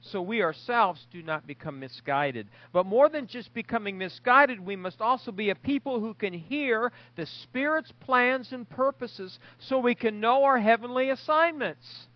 so 0.00 0.22
we 0.22 0.42
ourselves 0.42 1.06
do 1.10 1.22
not 1.22 1.46
become 1.46 1.80
misguided. 1.80 2.48
But 2.72 2.86
more 2.86 3.08
than 3.08 3.26
just 3.26 3.52
becoming 3.52 3.98
misguided, 3.98 4.60
we 4.60 4.76
must 4.76 5.00
also 5.00 5.32
be 5.32 5.50
a 5.50 5.54
people 5.54 6.00
who 6.00 6.14
can 6.14 6.32
hear 6.32 6.92
the 7.16 7.26
Spirit's 7.26 7.92
plans 8.00 8.52
and 8.52 8.68
purposes 8.68 9.38
so 9.58 9.78
we 9.78 9.94
can 9.94 10.20
know 10.20 10.44
our 10.44 10.58
heavenly 10.58 11.10
assignments. 11.10 12.07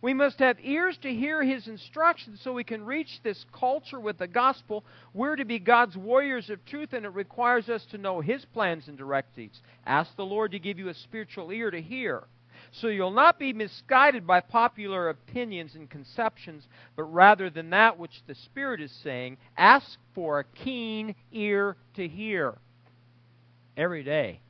We 0.00 0.14
must 0.14 0.38
have 0.38 0.58
ears 0.62 0.96
to 1.02 1.12
hear 1.12 1.42
His 1.42 1.66
instructions 1.66 2.40
so 2.42 2.52
we 2.52 2.64
can 2.64 2.84
reach 2.84 3.20
this 3.22 3.44
culture 3.52 3.98
with 3.98 4.18
the 4.18 4.28
gospel. 4.28 4.84
We're 5.12 5.36
to 5.36 5.44
be 5.44 5.58
God's 5.58 5.96
warriors 5.96 6.50
of 6.50 6.64
truth, 6.64 6.92
and 6.92 7.04
it 7.04 7.14
requires 7.14 7.68
us 7.68 7.84
to 7.90 7.98
know 7.98 8.20
His 8.20 8.44
plans 8.46 8.86
and 8.88 8.96
directives. 8.96 9.60
Ask 9.86 10.14
the 10.16 10.24
Lord 10.24 10.52
to 10.52 10.58
give 10.58 10.78
you 10.78 10.88
a 10.88 10.94
spiritual 10.94 11.50
ear 11.50 11.70
to 11.70 11.80
hear. 11.80 12.24
So 12.70 12.88
you'll 12.88 13.10
not 13.10 13.38
be 13.38 13.52
misguided 13.52 14.26
by 14.26 14.40
popular 14.40 15.08
opinions 15.08 15.74
and 15.74 15.88
conceptions, 15.88 16.66
but 16.96 17.04
rather 17.04 17.50
than 17.50 17.70
that 17.70 17.98
which 17.98 18.22
the 18.26 18.34
Spirit 18.34 18.80
is 18.80 18.92
saying, 19.02 19.38
ask 19.56 19.98
for 20.14 20.40
a 20.40 20.44
keen 20.44 21.14
ear 21.32 21.76
to 21.94 22.06
hear. 22.06 22.54
Every 23.76 24.02
day, 24.02 24.40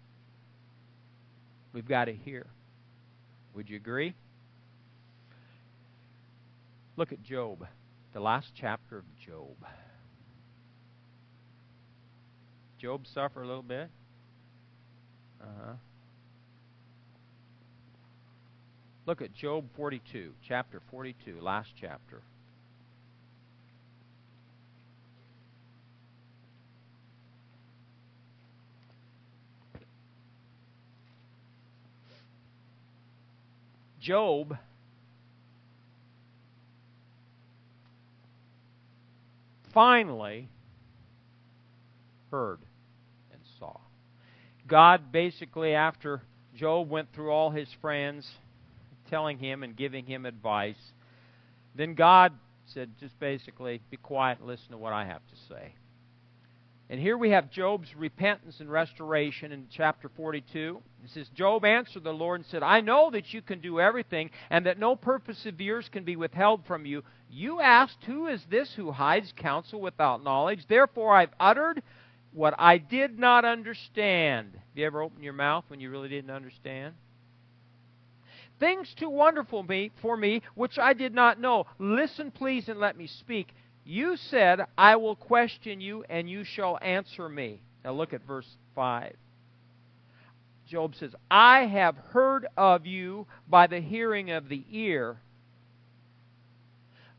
we've 1.73 1.89
got 1.89 2.07
to 2.07 2.15
hear. 2.15 2.47
Would 3.55 3.69
you 3.69 3.77
agree? 3.77 4.15
Look 6.99 7.13
at 7.13 7.23
Job, 7.23 7.65
the 8.13 8.19
last 8.19 8.49
chapter 8.57 8.99
of 8.99 9.05
Job. 9.25 9.55
Job 12.77 13.07
suffer 13.07 13.41
a 13.41 13.47
little 13.47 13.63
bit. 13.63 13.89
Uh-huh. 15.41 15.75
Look 19.07 19.23
at 19.23 19.33
Job 19.33 19.67
42, 19.77 20.33
chapter 20.43 20.83
42, 20.91 21.41
last 21.41 21.71
chapter. 21.81 22.21
Job 34.01 34.59
finally 39.79 40.49
heard 42.33 42.59
and 43.31 43.41
saw. 43.61 43.77
God 44.67 45.13
basically, 45.13 45.73
after 45.73 46.21
Job 46.57 46.91
went 46.91 47.13
through 47.15 47.31
all 47.31 47.51
his 47.51 47.69
friends, 47.81 48.29
telling 49.09 49.39
him 49.39 49.63
and 49.63 49.77
giving 49.77 50.05
him 50.05 50.27
advice, 50.27 50.75
then 51.77 51.95
God 51.95 52.33
said, 52.67 52.91
just 52.99 53.21
basically, 53.21 53.81
be 53.89 53.97
quiet 53.97 54.45
listen 54.45 54.73
to 54.73 54.79
what 54.79 54.93
I 54.93 55.05
have 55.05 55.23
to 55.29 55.37
say. 55.49 55.73
And 56.91 56.99
here 56.99 57.19
we 57.19 57.31
have 57.31 57.51
Job's 57.51 57.95
repentance 57.95 58.61
and 58.61 58.71
restoration 58.71 59.53
in 59.53 59.67
chapter 59.71 60.09
42. 60.17 60.81
It 61.05 61.11
says, 61.11 61.29
Job 61.35 61.67
answered 61.67 62.03
the 62.03 62.13
Lord 62.13 62.41
and 62.41 62.47
said, 62.47 62.63
I 62.63 62.81
know 62.81 63.11
that 63.11 63.35
you 63.35 63.43
can 63.43 63.61
do 63.61 63.79
everything, 63.79 64.31
and 64.49 64.65
that 64.65 64.79
no 64.79 64.97
purpose 64.97 65.45
of 65.45 65.61
yours 65.61 65.89
can 65.93 66.05
be 66.05 66.17
withheld 66.17 66.65
from 66.67 66.87
you. 66.87 67.03
You 67.31 67.61
asked, 67.61 68.05
Who 68.07 68.27
is 68.27 68.43
this 68.49 68.73
who 68.75 68.91
hides 68.91 69.33
counsel 69.37 69.83
without 69.83 70.25
knowledge? 70.25 70.67
Therefore 70.67 71.15
I've 71.15 71.35
uttered 71.39 71.83
what 72.33 72.55
I 72.59 72.79
did 72.79 73.19
not 73.19 73.45
understand. 73.45 74.53
Have 74.55 74.63
you 74.79 74.87
ever 74.87 75.03
opened 75.03 75.25
your 75.25 75.35
mouth 75.35 75.65
when 75.69 75.81
you 75.81 75.91
really 75.91 76.09
didn't 76.09 76.31
understand? 76.31 76.95
Things 78.59 78.93
too 78.99 79.11
wonderful 79.11 79.63
me, 79.63 79.93
for 80.01 80.17
me, 80.17 80.43
which 80.55 80.79
I 80.79 80.93
did 80.95 81.15
not 81.15 81.39
know. 81.39 81.67
Listen, 81.79 82.31
please, 82.31 82.69
and 82.69 82.81
let 82.81 82.97
me 82.97 83.07
speak. 83.07 83.55
You 83.91 84.19
said, 84.19 84.61
I 84.77 84.97
will 84.97 85.17
question 85.17 85.81
you, 85.81 86.05
and 86.11 86.29
you 86.29 86.45
shall 86.45 86.79
answer 86.83 87.27
me. 87.27 87.63
Now 87.83 87.95
look 87.95 88.13
at 88.13 88.27
verse 88.27 88.47
5. 88.75 89.17
Job 90.69 90.95
says, 90.95 91.15
I 91.31 91.61
have 91.61 91.97
heard 92.11 92.47
of 92.55 92.85
you 92.85 93.27
by 93.49 93.67
the 93.67 93.81
hearing 93.81 94.31
of 94.31 94.51
the 94.51 94.63
ear, 94.71 95.17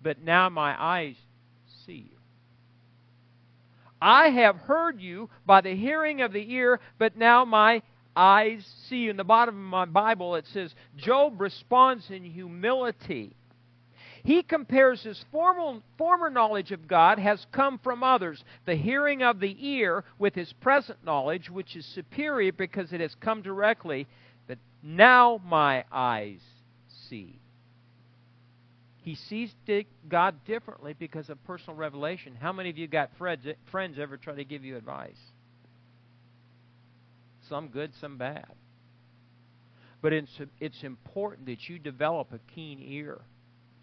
but 0.04 0.22
now 0.22 0.50
my 0.50 0.80
eyes 0.80 1.16
see 1.88 2.08
you. 2.12 2.18
I 4.00 4.28
have 4.28 4.58
heard 4.58 5.02
you 5.02 5.32
by 5.48 5.62
the 5.62 5.76
hearing 5.76 6.22
of 6.22 6.34
the 6.34 6.54
ear, 6.54 6.80
but 7.00 7.18
now 7.18 7.46
my 7.46 7.82
eyes 8.16 8.64
see 8.88 8.98
you. 8.98 9.10
In 9.10 9.18
the 9.18 9.24
bottom 9.24 9.56
of 9.56 9.72
my 9.72 9.86
Bible, 9.86 10.36
it 10.36 10.46
says, 10.54 10.72
Job 10.98 11.42
responds 11.42 12.12
in 12.12 12.24
humility. 12.24 13.36
He 14.24 14.44
compares 14.44 15.04
his 15.04 15.24
formal, 15.32 15.82
former 15.98 16.30
knowledge 16.30 16.72
of 16.72 16.88
God 16.88 17.20
has 17.20 17.46
come 17.52 17.80
from 17.80 18.04
others, 18.04 18.44
the 18.66 18.76
hearing 18.76 19.24
of 19.24 19.40
the 19.40 19.56
ear, 19.60 20.04
with 20.18 20.36
his 20.36 20.52
present 20.54 21.04
knowledge, 21.06 21.50
which 21.50 21.76
is 21.76 21.86
superior 21.86 22.52
because 22.52 22.92
it 22.92 23.02
has 23.02 23.16
come 23.16 23.42
directly. 23.42 24.08
But 24.48 24.58
now 24.84 25.40
my 25.46 25.86
eyes 25.92 26.42
see. 27.10 27.40
He 29.02 29.16
sees 29.16 29.52
God 30.08 30.36
differently 30.46 30.94
because 30.94 31.30
of 31.30 31.44
personal 31.46 31.76
revelation. 31.76 32.36
How 32.40 32.52
many 32.52 32.70
of 32.70 32.78
you 32.78 32.88
got 32.88 33.12
friends, 33.18 33.46
ever 34.00 34.18
try 34.18 34.36
to 34.36 34.44
give 34.44 34.64
you 34.64 34.78
advice? 34.78 35.18
Some 37.48 37.70
good, 37.70 37.92
some 38.02 38.18
bad. 38.18 38.46
But 40.02 40.14
it's, 40.14 40.32
it's 40.60 40.84
important 40.84 41.48
that 41.48 41.68
you 41.68 41.80
develop 41.80 42.32
a 42.34 42.40
keen 42.54 42.80
ear 42.82 43.20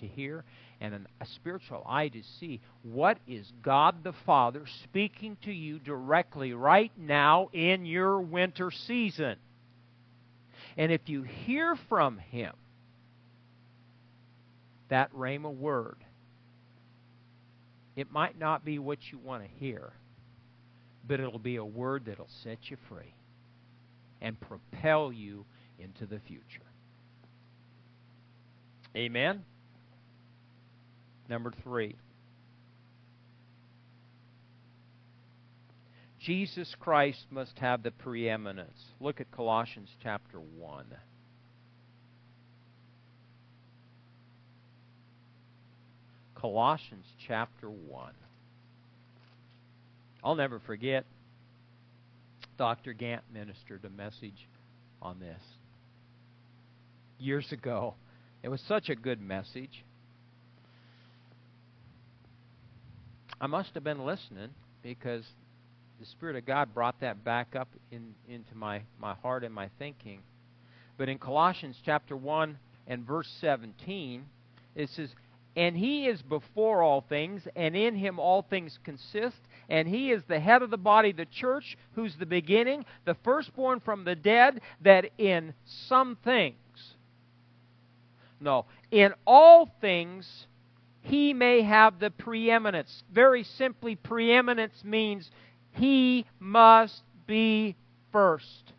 to 0.00 0.06
hear 0.06 0.44
and 0.80 0.94
an, 0.94 1.06
a 1.20 1.26
spiritual 1.26 1.82
eye 1.86 2.08
to 2.08 2.22
see 2.38 2.60
what 2.82 3.18
is 3.26 3.50
God 3.62 4.04
the 4.04 4.14
Father 4.24 4.64
speaking 4.84 5.36
to 5.44 5.52
you 5.52 5.78
directly 5.78 6.52
right 6.52 6.92
now 6.98 7.48
in 7.52 7.86
your 7.86 8.20
winter 8.20 8.70
season. 8.70 9.36
And 10.76 10.92
if 10.92 11.02
you 11.06 11.22
hear 11.22 11.76
from 11.88 12.18
Him 12.18 12.52
that 14.88 15.12
Rhema 15.14 15.54
word, 15.54 15.96
it 17.96 18.12
might 18.12 18.38
not 18.38 18.64
be 18.64 18.78
what 18.78 18.98
you 19.10 19.18
want 19.18 19.42
to 19.42 19.48
hear, 19.58 19.92
but 21.06 21.18
it'll 21.18 21.38
be 21.38 21.56
a 21.56 21.64
word 21.64 22.04
that'll 22.06 22.28
set 22.42 22.58
you 22.64 22.76
free 22.88 23.14
and 24.20 24.38
propel 24.38 25.12
you 25.12 25.46
into 25.78 26.04
the 26.06 26.20
future. 26.20 26.62
Amen. 28.94 29.44
Number 31.28 31.52
three. 31.62 31.96
Jesus 36.20 36.74
Christ 36.80 37.24
must 37.30 37.56
have 37.58 37.82
the 37.82 37.92
preeminence. 37.92 38.78
Look 39.00 39.20
at 39.20 39.30
Colossians 39.30 39.88
chapter 40.02 40.38
1. 40.40 40.86
Colossians 46.34 47.04
chapter 47.28 47.70
1. 47.70 48.12
I'll 50.24 50.34
never 50.34 50.58
forget, 50.60 51.04
Dr. 52.58 52.92
Gant 52.92 53.22
ministered 53.32 53.84
a 53.84 53.90
message 53.90 54.48
on 55.00 55.20
this. 55.20 55.40
years 57.18 57.46
ago. 57.52 57.94
It 58.42 58.48
was 58.48 58.60
such 58.68 58.88
a 58.88 58.94
good 58.94 59.20
message. 59.20 59.84
I 63.40 63.46
must 63.46 63.74
have 63.74 63.84
been 63.84 64.04
listening 64.04 64.50
because 64.82 65.24
the 66.00 66.06
Spirit 66.06 66.36
of 66.36 66.46
God 66.46 66.72
brought 66.72 67.00
that 67.00 67.22
back 67.22 67.54
up 67.54 67.68
in, 67.90 68.14
into 68.28 68.54
my, 68.54 68.82
my 68.98 69.14
heart 69.14 69.44
and 69.44 69.54
my 69.54 69.68
thinking. 69.78 70.20
But 70.96 71.08
in 71.08 71.18
Colossians 71.18 71.76
chapter 71.84 72.16
1 72.16 72.58
and 72.86 73.06
verse 73.06 73.28
17, 73.40 74.24
it 74.74 74.88
says, 74.90 75.10
And 75.54 75.76
he 75.76 76.06
is 76.06 76.22
before 76.22 76.82
all 76.82 77.02
things, 77.02 77.46
and 77.54 77.76
in 77.76 77.94
him 77.94 78.18
all 78.18 78.42
things 78.42 78.78
consist, 78.84 79.36
and 79.68 79.86
he 79.86 80.12
is 80.12 80.22
the 80.28 80.40
head 80.40 80.62
of 80.62 80.70
the 80.70 80.78
body, 80.78 81.12
the 81.12 81.26
church, 81.26 81.76
who's 81.94 82.14
the 82.16 82.26
beginning, 82.26 82.86
the 83.04 83.16
firstborn 83.22 83.80
from 83.80 84.04
the 84.04 84.14
dead, 84.14 84.60
that 84.80 85.10
in 85.18 85.52
some 85.88 86.16
things, 86.24 86.56
no, 88.40 88.66
in 88.90 89.12
all 89.26 89.68
things, 89.80 90.46
he 91.06 91.32
may 91.32 91.62
have 91.62 91.98
the 92.00 92.10
preeminence. 92.10 93.04
Very 93.12 93.44
simply, 93.44 93.94
preeminence 93.94 94.82
means 94.84 95.30
he 95.72 96.26
must 96.40 97.02
be 97.26 97.76
first. 98.12 98.72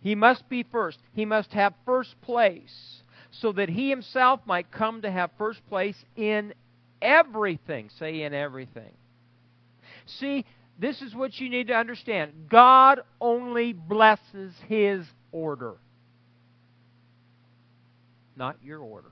He 0.00 0.14
must 0.14 0.48
be 0.48 0.62
first. 0.62 0.98
He 1.12 1.24
must 1.24 1.52
have 1.52 1.74
first 1.86 2.20
place 2.20 3.02
so 3.30 3.52
that 3.52 3.68
he 3.68 3.88
himself 3.88 4.40
might 4.46 4.70
come 4.70 5.02
to 5.02 5.10
have 5.10 5.30
first 5.38 5.66
place 5.68 5.96
in 6.16 6.52
everything. 7.00 7.90
Say, 7.98 8.22
in 8.22 8.34
everything. 8.34 8.92
See, 10.06 10.44
this 10.78 11.00
is 11.02 11.14
what 11.14 11.38
you 11.40 11.48
need 11.48 11.68
to 11.68 11.74
understand 11.74 12.32
God 12.48 13.00
only 13.20 13.72
blesses 13.72 14.54
his 14.68 15.04
order, 15.32 15.74
not 18.38 18.56
your 18.62 18.80
order. 18.80 19.10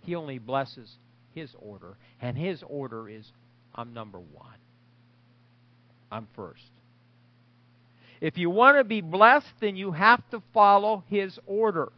He 0.00 0.14
only 0.14 0.38
blesses 0.38 0.96
his 1.34 1.54
order, 1.58 1.96
and 2.20 2.36
his 2.36 2.64
order 2.66 3.08
is 3.08 3.30
I'm 3.74 3.92
number 3.92 4.18
one. 4.18 4.56
I'm 6.10 6.26
first. 6.34 6.70
If 8.20 8.38
you 8.38 8.48
want 8.48 8.78
to 8.78 8.84
be 8.84 9.02
blessed, 9.02 9.52
then 9.60 9.76
you 9.76 9.92
have 9.92 10.22
to 10.30 10.42
follow 10.54 11.04
his 11.08 11.38
order. 11.46 11.92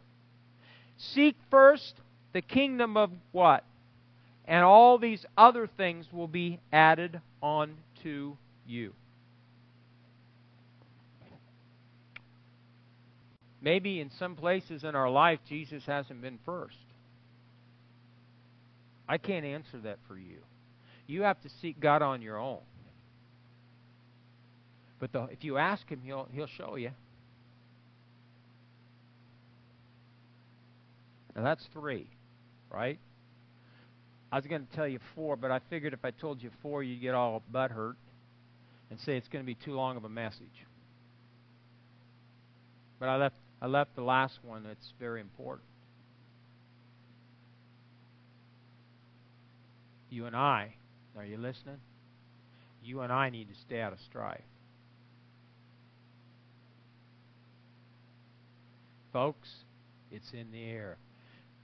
Seek 0.97 1.37
first 1.49 1.93
the 2.33 2.41
kingdom 2.41 2.97
of 2.97 3.11
what? 3.31 3.63
And 4.45 4.63
all 4.63 4.97
these 4.97 5.25
other 5.37 5.67
things 5.77 6.05
will 6.11 6.27
be 6.27 6.59
added 6.73 7.21
on 7.41 7.77
to 8.03 8.37
you. 8.67 8.93
Maybe 13.61 13.99
in 13.99 14.09
some 14.11 14.35
places 14.35 14.83
in 14.83 14.95
our 14.95 15.09
life, 15.09 15.39
Jesus 15.47 15.83
hasn't 15.85 16.21
been 16.21 16.39
first. 16.45 16.77
I 19.07 19.17
can't 19.17 19.45
answer 19.45 19.79
that 19.83 19.97
for 20.07 20.17
you. 20.17 20.37
You 21.07 21.23
have 21.23 21.41
to 21.41 21.49
seek 21.61 21.79
God 21.79 22.01
on 22.01 22.21
your 22.21 22.37
own. 22.37 22.59
But 24.99 25.11
the, 25.11 25.23
if 25.25 25.43
you 25.43 25.57
ask 25.57 25.87
Him, 25.89 26.01
He'll, 26.03 26.27
he'll 26.31 26.47
show 26.47 26.75
you. 26.75 26.91
Now 31.35 31.43
that's 31.43 31.65
three, 31.73 32.07
right? 32.71 32.99
I 34.31 34.35
was 34.35 34.45
going 34.45 34.65
to 34.65 34.75
tell 34.75 34.87
you 34.87 34.99
four, 35.15 35.35
but 35.35 35.51
I 35.51 35.59
figured 35.69 35.93
if 35.93 36.05
I 36.05 36.11
told 36.11 36.43
you 36.43 36.51
four, 36.61 36.83
you'd 36.83 37.01
get 37.01 37.15
all 37.15 37.41
butt 37.51 37.71
hurt 37.71 37.97
and 38.91 38.99
say 38.99 39.17
it's 39.17 39.27
going 39.27 39.43
to 39.43 39.47
be 39.47 39.55
too 39.55 39.73
long 39.73 39.97
of 39.97 40.03
a 40.03 40.09
message. 40.09 40.65
But 42.99 43.09
I 43.09 43.15
left 43.15 43.37
I 43.61 43.67
left 43.67 43.95
the 43.95 44.01
last 44.01 44.39
one 44.43 44.63
that's 44.63 44.93
very 44.99 45.21
important. 45.21 45.67
You 50.09 50.25
and 50.25 50.35
I, 50.35 50.75
are 51.17 51.25
you 51.25 51.37
listening? 51.37 51.77
You 52.83 53.01
and 53.01 53.11
I 53.11 53.29
need 53.29 53.49
to 53.49 53.55
stay 53.55 53.81
out 53.81 53.93
of 53.93 53.99
strife. 53.99 54.41
Folks, 59.11 59.49
it's 60.11 60.31
in 60.33 60.51
the 60.51 60.63
air. 60.63 60.97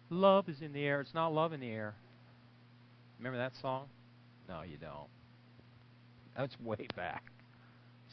Love 0.09 0.49
is 0.49 0.61
in 0.61 0.73
the 0.73 0.83
air. 0.83 1.01
It's 1.01 1.13
not 1.13 1.33
love 1.33 1.53
in 1.53 1.59
the 1.59 1.69
air. 1.69 1.95
Remember 3.17 3.37
that 3.37 3.53
song? 3.61 3.85
No, 4.47 4.61
you 4.61 4.77
don't. 4.77 5.09
That's 6.37 6.55
way 6.59 6.87
back. 6.95 7.23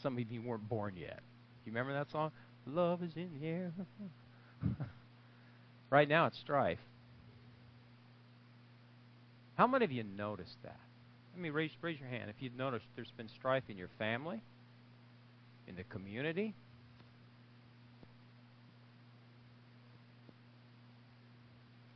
Some 0.02 0.16
of 0.16 0.30
you 0.30 0.42
weren't 0.42 0.68
born 0.68 0.94
yet. 0.96 1.20
You 1.64 1.72
remember 1.72 1.92
that 1.92 2.10
song? 2.10 2.30
Love 2.66 3.02
is 3.02 3.12
in 3.16 3.30
the 3.40 3.46
air. 3.46 3.72
right 5.90 6.08
now 6.08 6.26
it's 6.26 6.38
strife. 6.38 6.78
How 9.56 9.66
many 9.66 9.84
of 9.84 9.92
you 9.92 10.04
noticed 10.04 10.56
that? 10.62 10.80
Let 11.34 11.42
me 11.42 11.50
raise, 11.50 11.70
raise 11.80 11.98
your 11.98 12.08
hand 12.08 12.30
if 12.30 12.36
you've 12.40 12.56
noticed 12.56 12.84
there's 12.96 13.12
been 13.16 13.28
strife 13.28 13.64
in 13.68 13.76
your 13.76 13.90
family, 13.98 14.42
in 15.66 15.76
the 15.76 15.84
community, 15.84 16.54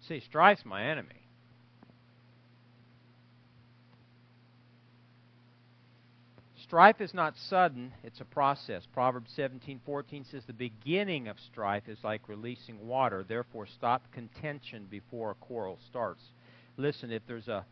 See, 0.08 0.20
strife's 0.20 0.64
my 0.64 0.84
enemy. 0.84 1.25
Strife 6.66 7.00
is 7.00 7.14
not 7.14 7.36
sudden, 7.48 7.92
it's 8.02 8.20
a 8.20 8.24
process. 8.24 8.84
Proverbs 8.92 9.30
17:14 9.36 10.24
says 10.24 10.44
the 10.46 10.52
beginning 10.52 11.28
of 11.28 11.38
strife 11.38 11.88
is 11.88 12.02
like 12.02 12.28
releasing 12.28 12.88
water, 12.88 13.22
therefore 13.22 13.66
stop 13.66 14.10
contention 14.10 14.86
before 14.90 15.30
a 15.30 15.34
quarrel 15.34 15.78
starts. 15.88 16.22
Listen, 16.76 17.12
if 17.12 17.22
there's 17.26 17.46
a 17.46 17.64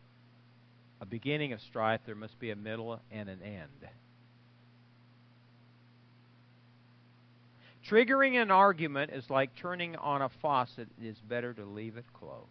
a 1.01 1.05
beginning 1.05 1.51
of 1.51 1.59
strife, 1.61 1.99
there 2.05 2.15
must 2.15 2.39
be 2.39 2.51
a 2.51 2.55
middle 2.55 2.99
and 3.11 3.27
an 3.27 3.41
end. 3.41 3.89
Triggering 7.89 8.41
an 8.41 8.49
argument 8.49 9.11
is 9.11 9.29
like 9.29 9.51
turning 9.57 9.97
on 9.97 10.21
a 10.21 10.29
faucet. 10.41 10.87
It 11.01 11.05
is 11.05 11.17
better 11.19 11.53
to 11.53 11.65
leave 11.65 11.97
it 11.97 12.05
closed. 12.13 12.47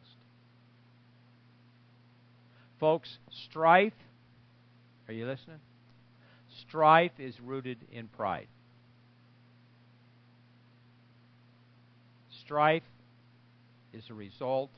Folks, 2.78 3.18
strife, 3.30 3.94
are 5.08 5.14
you 5.14 5.26
listening? 5.26 5.58
Strife 6.68 7.18
is 7.18 7.40
rooted 7.40 7.78
in 7.92 8.08
pride. 8.08 8.48
Strife 12.40 12.82
is 13.92 14.04
a 14.10 14.14
result 14.14 14.70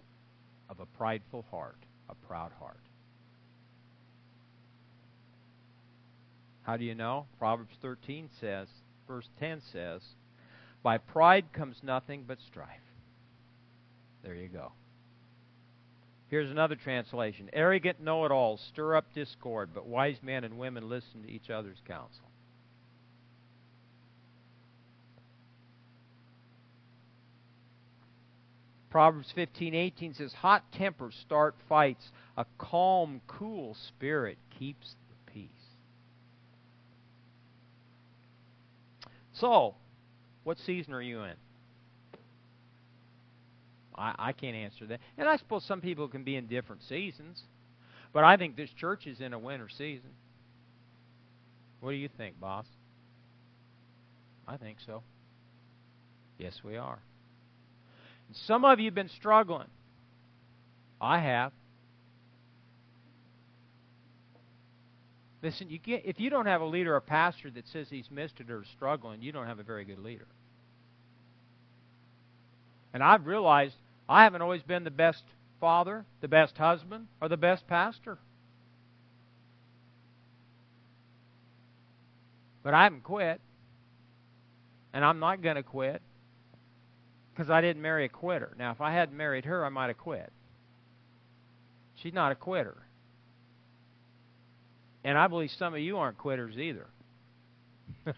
of 0.68 0.80
a 0.80 0.86
prideful 0.86 1.44
heart, 1.50 1.78
a 2.08 2.14
proud 2.26 2.52
heart. 2.60 2.76
How 6.62 6.76
do 6.76 6.84
you 6.84 6.94
know? 6.94 7.26
Proverbs 7.38 7.74
13 7.80 8.28
says, 8.40 8.68
verse 9.06 9.28
10 9.38 9.62
says, 9.72 10.02
by 10.82 10.98
pride 10.98 11.52
comes 11.52 11.80
nothing 11.82 12.24
but 12.26 12.38
strife. 12.40 12.68
There 14.22 14.34
you 14.34 14.48
go. 14.48 14.72
Here's 16.28 16.50
another 16.50 16.76
translation 16.76 17.48
Arrogant 17.52 18.00
know 18.00 18.24
it 18.24 18.32
alls 18.32 18.60
stir 18.72 18.96
up 18.96 19.12
discord, 19.14 19.70
but 19.72 19.86
wise 19.86 20.16
men 20.22 20.44
and 20.44 20.58
women 20.58 20.88
listen 20.88 21.22
to 21.22 21.30
each 21.30 21.50
other's 21.50 21.80
counsel. 21.86 22.24
Proverbs 28.90 29.32
15:18 29.36 30.14
says 30.14 30.32
hot 30.32 30.72
tempers 30.72 31.14
start 31.16 31.54
fights, 31.68 32.10
a 32.36 32.46
calm, 32.56 33.20
cool 33.26 33.74
spirit 33.74 34.38
keeps 34.58 34.96
the 35.10 35.32
peace. 35.32 35.50
So, 39.34 39.74
what 40.44 40.58
season 40.58 40.94
are 40.94 41.02
you 41.02 41.22
in? 41.24 41.34
I, 43.96 44.14
I 44.18 44.32
can't 44.32 44.56
answer 44.56 44.86
that. 44.86 45.00
And 45.16 45.28
I 45.28 45.36
suppose 45.36 45.64
some 45.64 45.80
people 45.80 46.08
can 46.08 46.24
be 46.24 46.36
in 46.36 46.46
different 46.46 46.82
seasons. 46.82 47.42
But 48.12 48.24
I 48.24 48.36
think 48.36 48.56
this 48.56 48.70
church 48.70 49.06
is 49.06 49.20
in 49.20 49.32
a 49.32 49.38
winter 49.38 49.68
season. 49.68 50.10
What 51.80 51.90
do 51.90 51.96
you 51.96 52.08
think, 52.16 52.40
boss? 52.40 52.66
I 54.48 54.56
think 54.56 54.78
so. 54.84 55.02
Yes, 56.38 56.60
we 56.64 56.76
are. 56.76 56.98
And 58.28 58.36
some 58.36 58.64
of 58.64 58.78
you 58.78 58.86
have 58.86 58.94
been 58.94 59.08
struggling. 59.08 59.68
I 61.00 61.18
have. 61.18 61.52
Listen, 65.42 65.68
you 65.68 65.78
get, 65.78 66.02
if 66.04 66.18
you 66.18 66.30
don't 66.30 66.46
have 66.46 66.60
a 66.60 66.66
leader 66.66 66.96
or 66.96 67.00
pastor 67.00 67.50
that 67.50 67.68
says 67.68 67.88
he's 67.88 68.10
missed 68.10 68.40
it 68.40 68.50
or 68.50 68.62
is 68.62 68.68
struggling, 68.74 69.22
you 69.22 69.32
don't 69.32 69.46
have 69.46 69.58
a 69.58 69.62
very 69.62 69.84
good 69.84 69.98
leader. 69.98 70.26
And 72.92 73.02
I've 73.02 73.26
realized 73.26 73.74
I 74.08 74.24
haven't 74.24 74.42
always 74.42 74.62
been 74.62 74.84
the 74.84 74.90
best 74.90 75.24
father, 75.60 76.04
the 76.20 76.28
best 76.28 76.56
husband, 76.58 77.08
or 77.20 77.28
the 77.28 77.36
best 77.36 77.66
pastor. 77.68 78.18
But 82.62 82.74
I 82.74 82.84
haven't 82.84 83.04
quit. 83.04 83.40
And 84.92 85.04
I'm 85.04 85.18
not 85.20 85.42
going 85.42 85.56
to 85.56 85.62
quit. 85.62 86.02
because 87.34 87.50
I 87.50 87.60
didn't 87.60 87.82
marry 87.82 88.04
a 88.06 88.08
quitter. 88.08 88.54
Now, 88.58 88.72
if 88.72 88.80
I 88.80 88.92
hadn't 88.92 89.16
married 89.16 89.44
her, 89.46 89.64
I 89.64 89.68
might 89.68 89.88
have 89.88 89.98
quit. 89.98 90.32
She's 91.96 92.14
not 92.14 92.32
a 92.32 92.34
quitter. 92.34 92.76
And 95.04 95.18
I 95.18 95.28
believe 95.28 95.50
some 95.58 95.74
of 95.74 95.80
you 95.80 95.98
aren't 95.98 96.18
quitters 96.18 96.56
either. 96.58 96.86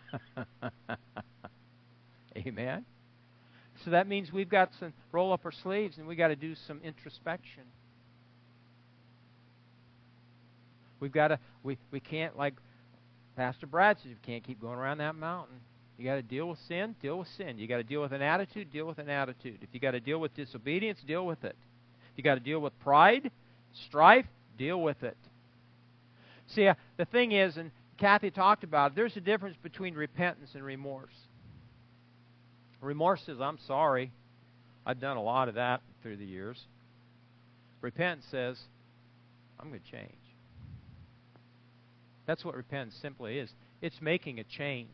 Amen. 2.36 2.84
So 3.88 3.92
that 3.92 4.06
means 4.06 4.30
we've 4.30 4.50
got 4.50 4.70
to 4.80 4.92
roll 5.12 5.32
up 5.32 5.46
our 5.46 5.52
sleeves 5.62 5.96
and 5.96 6.06
we've 6.06 6.18
got 6.18 6.28
to 6.28 6.36
do 6.36 6.54
some 6.66 6.78
introspection. 6.84 7.62
We've 11.00 11.10
got 11.10 11.28
to 11.28 11.38
we 11.62 11.78
we 11.90 11.98
can't 11.98 12.36
like 12.36 12.52
Pastor 13.34 13.66
Brad 13.66 13.96
says, 13.96 14.10
you 14.10 14.16
can't 14.20 14.44
keep 14.44 14.60
going 14.60 14.78
around 14.78 14.98
that 14.98 15.14
mountain. 15.14 15.56
You 15.96 16.04
got 16.04 16.16
to 16.16 16.22
deal 16.22 16.50
with 16.50 16.58
sin, 16.68 16.96
deal 17.00 17.18
with 17.18 17.28
sin. 17.38 17.58
You 17.58 17.66
got 17.66 17.78
to 17.78 17.82
deal 17.82 18.02
with 18.02 18.12
an 18.12 18.20
attitude, 18.20 18.70
deal 18.70 18.84
with 18.84 18.98
an 18.98 19.08
attitude. 19.08 19.60
If 19.62 19.70
you 19.72 19.80
got 19.80 19.92
to 19.92 20.00
deal 20.00 20.18
with 20.18 20.34
disobedience, 20.34 20.98
deal 21.06 21.24
with 21.24 21.42
it. 21.42 21.56
You 22.14 22.22
got 22.22 22.34
to 22.34 22.40
deal 22.40 22.60
with 22.60 22.78
pride, 22.80 23.30
strife, 23.86 24.26
deal 24.58 24.82
with 24.82 25.02
it. 25.02 25.16
See, 26.48 26.66
uh, 26.66 26.74
the 26.98 27.06
thing 27.06 27.32
is, 27.32 27.56
and 27.56 27.70
Kathy 27.96 28.30
talked 28.30 28.64
about, 28.64 28.90
it, 28.90 28.96
there's 28.96 29.16
a 29.16 29.22
difference 29.22 29.56
between 29.62 29.94
repentance 29.94 30.50
and 30.52 30.62
remorse. 30.62 31.14
Remorse 32.80 33.22
says, 33.26 33.40
I'm 33.40 33.58
sorry. 33.66 34.12
I've 34.86 35.00
done 35.00 35.16
a 35.16 35.22
lot 35.22 35.48
of 35.48 35.56
that 35.56 35.82
through 36.02 36.16
the 36.16 36.24
years. 36.24 36.58
Repentance 37.80 38.24
says, 38.30 38.58
I'm 39.58 39.68
going 39.68 39.80
to 39.80 39.90
change. 39.90 40.12
That's 42.26 42.44
what 42.44 42.54
repentance 42.54 42.94
simply 43.00 43.38
is. 43.38 43.50
It's 43.80 44.00
making 44.00 44.38
a 44.38 44.44
change. 44.44 44.88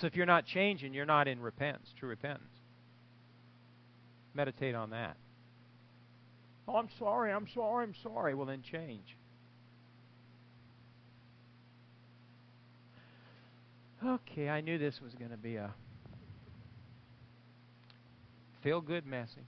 So 0.00 0.06
if 0.06 0.16
you're 0.16 0.26
not 0.26 0.46
changing, 0.46 0.94
you're 0.94 1.06
not 1.06 1.28
in 1.28 1.40
repentance, 1.40 1.88
true 1.98 2.08
repentance. 2.08 2.42
Meditate 4.34 4.74
on 4.74 4.90
that. 4.90 5.16
Oh, 6.66 6.76
I'm 6.76 6.88
sorry, 6.98 7.32
I'm 7.32 7.46
sorry, 7.54 7.84
I'm 7.84 7.94
sorry. 8.02 8.34
Well, 8.34 8.46
then 8.46 8.62
change. 8.62 9.16
Okay, 14.06 14.50
I 14.50 14.60
knew 14.60 14.76
this 14.76 15.00
was 15.00 15.14
going 15.14 15.30
to 15.30 15.38
be 15.38 15.56
a 15.56 15.72
feel 18.62 18.82
good 18.82 19.06
message. 19.06 19.38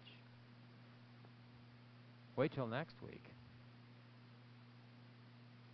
Wait 2.37 2.53
till 2.53 2.67
next 2.67 2.95
week. 3.03 3.23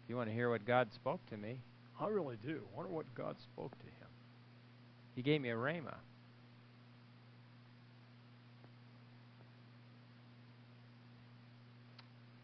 If 0.02 0.10
you 0.10 0.16
want 0.16 0.28
to 0.30 0.34
hear 0.34 0.50
what 0.50 0.64
God 0.64 0.92
spoke 0.92 1.24
to 1.30 1.36
me, 1.36 1.60
I 2.00 2.08
really 2.08 2.36
do. 2.44 2.60
I 2.72 2.76
wonder 2.76 2.90
what 2.90 3.06
God 3.14 3.36
spoke 3.40 3.78
to 3.78 3.86
him. 3.86 4.08
He 5.14 5.22
gave 5.22 5.40
me 5.40 5.50
a 5.50 5.54
rhema. 5.54 5.94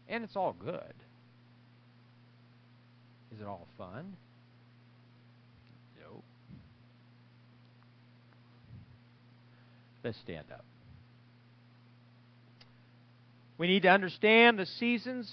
And 0.07 0.23
it's 0.23 0.37
all 0.37 0.53
good. 0.53 0.93
Is 3.33 3.41
it 3.41 3.45
all 3.45 3.67
fun? 3.77 4.15
Let's 10.03 10.17
stand 10.19 10.45
up. 10.51 10.65
We 13.57 13.67
need 13.67 13.81
to 13.83 13.89
understand 13.89 14.57
the 14.57 14.65
seasons 14.65 15.29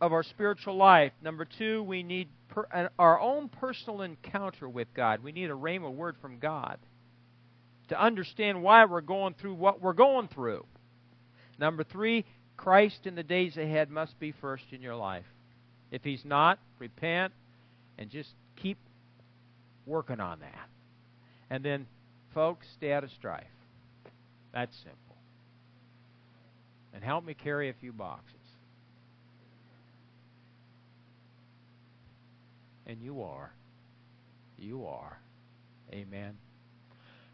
of 0.00 0.12
our 0.12 0.24
spiritual 0.24 0.76
life. 0.76 1.12
Number 1.22 1.44
two, 1.44 1.84
we 1.84 2.02
need 2.02 2.28
per, 2.48 2.90
our 2.98 3.20
own 3.20 3.48
personal 3.48 4.02
encounter 4.02 4.68
with 4.68 4.88
God. 4.94 5.22
We 5.22 5.30
need 5.30 5.48
a 5.48 5.54
rhema 5.54 5.92
word 5.92 6.16
from 6.20 6.38
God 6.40 6.78
to 7.88 8.00
understand 8.00 8.62
why 8.62 8.84
we're 8.84 9.00
going 9.00 9.34
through 9.40 9.54
what 9.54 9.80
we're 9.80 9.92
going 9.92 10.28
through. 10.28 10.66
Number 11.58 11.84
three, 11.84 12.24
Christ 12.56 13.06
in 13.06 13.14
the 13.14 13.22
days 13.22 13.56
ahead 13.56 13.90
must 13.90 14.18
be 14.18 14.32
first 14.40 14.64
in 14.72 14.82
your 14.82 14.96
life. 14.96 15.26
If 15.92 16.02
He's 16.02 16.24
not, 16.24 16.58
repent 16.80 17.32
and 17.96 18.10
just 18.10 18.30
keep 18.56 18.78
working 19.86 20.18
on 20.18 20.40
that. 20.40 20.68
And 21.48 21.64
then, 21.64 21.86
folks, 22.34 22.66
stay 22.76 22.92
out 22.92 23.04
of 23.04 23.10
strife. 23.10 23.44
That's 24.52 24.76
simple. 24.76 25.16
And 26.94 27.02
help 27.02 27.24
me 27.24 27.34
carry 27.34 27.70
a 27.70 27.74
few 27.74 27.92
boxes. 27.92 28.36
And 32.86 33.00
you 33.00 33.22
are. 33.22 33.52
You 34.58 34.86
are. 34.86 35.18
Amen. 35.92 36.36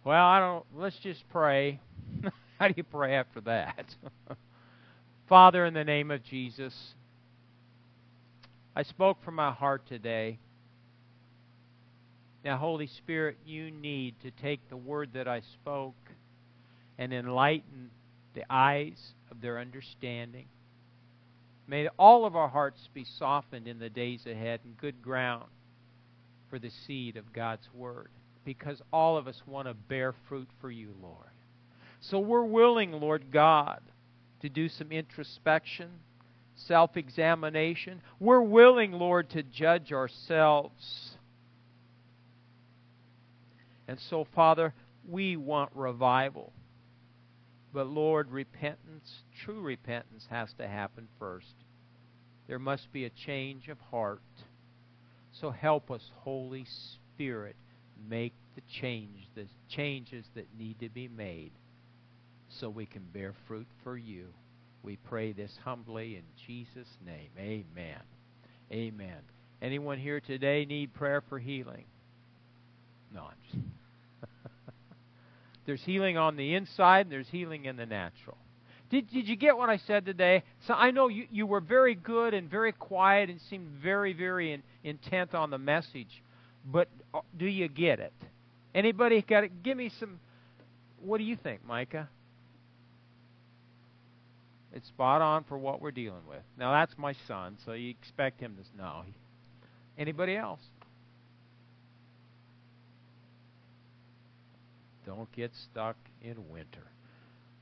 Well, 0.05 0.25
I 0.25 0.39
don't. 0.39 0.65
Let's 0.77 0.99
just 0.99 1.23
pray. 1.31 1.81
How 2.59 2.69
do 2.69 2.75
you 2.77 2.85
pray 2.85 3.15
after 3.15 3.41
that? 3.43 3.95
Father, 5.29 5.67
in 5.67 5.75
the 5.75 5.85
name 5.85 6.11
of 6.11 6.23
Jesus, 6.25 6.75
I 8.75 8.83
spoke 8.85 9.23
from 9.25 9.35
my 9.35 9.53
heart 9.53 9.87
today. 9.87 10.39
Now, 12.45 12.57
Holy 12.57 12.87
Spirit, 12.87 13.37
you 13.45 13.71
need 13.71 14.15
to 14.23 14.31
take 14.31 14.61
the 14.71 14.77
word 14.77 15.11
that 15.15 15.29
I 15.29 15.43
spoke 15.61 15.97
and 16.99 17.13
enlighten 17.13 17.91
the 18.35 18.45
eyes 18.51 18.99
of 19.31 19.41
their 19.41 19.59
understanding. 19.59 20.47
May 21.67 21.89
all 21.99 22.25
of 22.25 22.35
our 22.35 22.49
hearts 22.49 22.89
be 22.95 23.05
softened 23.05 23.69
in 23.69 23.79
the 23.79 23.91
days 23.91 24.27
ahead 24.27 24.61
and 24.65 24.77
good 24.77 25.03
ground 25.03 25.49
for 26.49 26.59
the 26.59 26.71
seed 26.87 27.17
of 27.17 27.33
God's 27.33 27.69
Word 27.75 28.09
because 28.45 28.81
all 28.93 29.19
of 29.19 29.29
us 29.29 29.43
want 29.47 29.69
to 29.69 29.75
bear 29.75 30.15
fruit 30.29 30.49
for 30.61 30.71
you, 30.71 30.95
Lord. 31.03 31.29
So 32.01 32.19
we're 32.19 32.45
willing, 32.45 32.93
Lord 32.93 33.31
God, 33.31 33.81
to 34.41 34.49
do 34.49 34.69
some 34.69 34.91
introspection, 34.91 35.91
self 36.55 36.97
examination. 36.97 38.01
We're 38.19 38.41
willing, 38.41 38.93
Lord, 38.93 39.31
to 39.31 39.43
judge 39.43 39.93
ourselves. 39.93 41.11
And 43.87 43.99
so, 44.09 44.27
Father, 44.35 44.73
we 45.07 45.37
want 45.37 45.71
revival. 45.75 46.53
But 47.73 47.87
Lord, 47.87 48.31
repentance, 48.31 49.23
true 49.45 49.61
repentance, 49.61 50.27
has 50.31 50.53
to 50.55 50.67
happen 50.67 51.09
first. 51.19 51.55
There 52.47 52.59
must 52.59 52.91
be 52.93 53.05
a 53.05 53.11
change 53.11 53.69
of 53.69 53.79
heart. 53.91 54.23
So 55.33 55.51
help 55.51 55.91
us, 55.91 56.11
Holy 56.21 56.65
Spirit, 57.15 57.57
make 58.09 58.33
the 58.55 58.63
change, 58.81 59.29
the 59.35 59.47
changes 59.69 60.25
that 60.35 60.47
need 60.59 60.81
to 60.81 60.89
be 60.89 61.09
made 61.09 61.53
so 62.49 62.71
we 62.71 62.87
can 62.87 63.03
bear 63.13 63.35
fruit 63.47 63.67
for 63.85 63.97
you. 63.97 64.29
We 64.83 64.97
pray 64.97 65.33
this 65.33 65.59
humbly 65.65 66.17
in 66.17 66.23
Jesus' 66.47 66.97
name. 67.05 67.31
Amen. 67.39 68.01
Amen. 68.73 69.19
Anyone 69.61 69.99
here 69.99 70.21
today 70.21 70.65
need 70.65 70.95
prayer 70.95 71.23
for 71.29 71.39
healing? 71.39 71.85
No, 73.13 73.23
I'm 73.23 73.37
just 73.51 73.63
There's 75.69 75.83
healing 75.83 76.17
on 76.17 76.37
the 76.37 76.55
inside, 76.55 77.01
and 77.03 77.13
there's 77.13 77.29
healing 77.29 77.67
in 77.67 77.77
the 77.77 77.85
natural. 77.85 78.39
Did, 78.89 79.11
did 79.11 79.29
you 79.29 79.37
get 79.37 79.55
what 79.55 79.69
I 79.69 79.77
said 79.77 80.07
today? 80.07 80.43
So 80.67 80.73
I 80.73 80.93
know 80.93 81.09
you, 81.09 81.27
you 81.31 81.47
were 81.47 81.61
very 81.61 81.95
good 81.95 82.33
and 82.33 82.51
very 82.51 82.73
quiet 82.73 83.29
and 83.29 83.39
seemed 83.51 83.69
very, 83.83 84.15
very 84.15 84.55
in, 84.55 84.63
intent 84.83 85.35
on 85.35 85.51
the 85.51 85.59
message, 85.59 86.23
but 86.65 86.89
uh, 87.13 87.21
do 87.37 87.45
you 87.45 87.69
get 87.69 88.01
it? 88.01 88.15
Anybody 88.75 89.21
got 89.21 89.45
it? 89.45 89.63
Give 89.63 89.77
me 89.77 89.91
some. 90.01 90.19
What 91.05 91.19
do 91.19 91.25
you 91.25 91.37
think, 91.37 91.63
Micah? 91.67 92.09
It's 94.73 94.89
spot 94.89 95.21
on 95.21 95.45
for 95.45 95.59
what 95.59 95.83
we're 95.83 95.91
dealing 95.91 96.27
with. 96.27 96.41
Now 96.59 96.73
that's 96.73 96.97
my 96.97 97.15
son, 97.27 97.59
so 97.67 97.73
you 97.73 97.91
expect 97.91 98.41
him 98.41 98.57
to 98.57 98.83
know. 98.83 99.03
Anybody 99.99 100.35
else? 100.35 100.61
Don't 105.09 105.33
get 105.33 105.51
stuck 105.71 105.97
in 106.21 106.51
winter. 106.51 106.85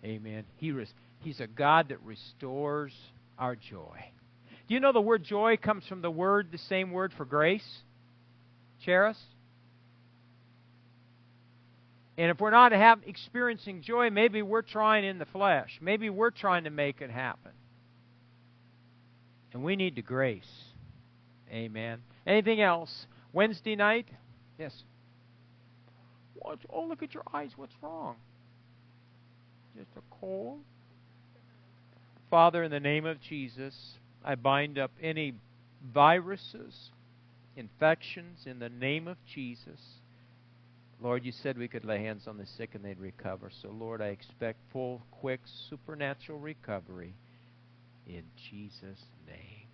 Amen. 0.04 0.44
He 0.56 0.72
res- 0.72 0.92
he's 1.20 1.38
a 1.38 1.46
God 1.46 1.90
that 1.90 2.02
restores 2.02 2.92
our 3.38 3.54
joy. 3.54 4.04
Do 4.66 4.74
you 4.74 4.80
know 4.80 4.90
the 4.90 5.00
word 5.00 5.22
joy 5.22 5.56
comes 5.56 5.86
from 5.86 6.02
the 6.02 6.10
word, 6.10 6.48
the 6.50 6.58
same 6.58 6.90
word 6.90 7.12
for 7.16 7.24
grace? 7.24 7.64
Charis? 8.84 9.16
And 12.18 12.32
if 12.32 12.40
we're 12.40 12.50
not 12.50 12.72
have, 12.72 12.98
experiencing 13.06 13.82
joy, 13.82 14.10
maybe 14.10 14.42
we're 14.42 14.62
trying 14.62 15.04
in 15.04 15.20
the 15.20 15.26
flesh. 15.26 15.78
Maybe 15.80 16.10
we're 16.10 16.32
trying 16.32 16.64
to 16.64 16.70
make 16.70 17.00
it 17.00 17.10
happen. 17.10 17.52
And 19.52 19.62
we 19.62 19.76
need 19.76 19.94
the 19.94 20.02
grace. 20.02 20.50
Amen. 21.52 22.00
Anything 22.26 22.60
else? 22.60 23.06
Wednesday 23.32 23.76
night? 23.76 24.08
Yes. 24.58 24.72
Oh, 26.42 26.84
look 26.84 27.02
at 27.02 27.14
your 27.14 27.22
eyes. 27.32 27.50
What's 27.56 27.74
wrong? 27.82 28.16
Just 29.76 29.90
a 29.96 30.02
cold? 30.20 30.60
Father, 32.30 32.64
in 32.64 32.70
the 32.70 32.80
name 32.80 33.06
of 33.06 33.20
Jesus, 33.20 33.74
I 34.24 34.34
bind 34.34 34.78
up 34.78 34.90
any 35.02 35.34
viruses, 35.92 36.90
infections 37.56 38.40
in 38.46 38.58
the 38.58 38.68
name 38.68 39.06
of 39.06 39.16
Jesus. 39.32 39.80
Lord, 41.00 41.24
you 41.24 41.32
said 41.32 41.58
we 41.58 41.68
could 41.68 41.84
lay 41.84 42.02
hands 42.02 42.26
on 42.26 42.38
the 42.38 42.46
sick 42.46 42.74
and 42.74 42.84
they'd 42.84 42.98
recover. 42.98 43.50
So, 43.62 43.68
Lord, 43.68 44.00
I 44.00 44.06
expect 44.06 44.58
full, 44.72 45.02
quick, 45.10 45.40
supernatural 45.68 46.38
recovery 46.38 47.14
in 48.06 48.22
Jesus' 48.50 49.04
name. 49.26 49.68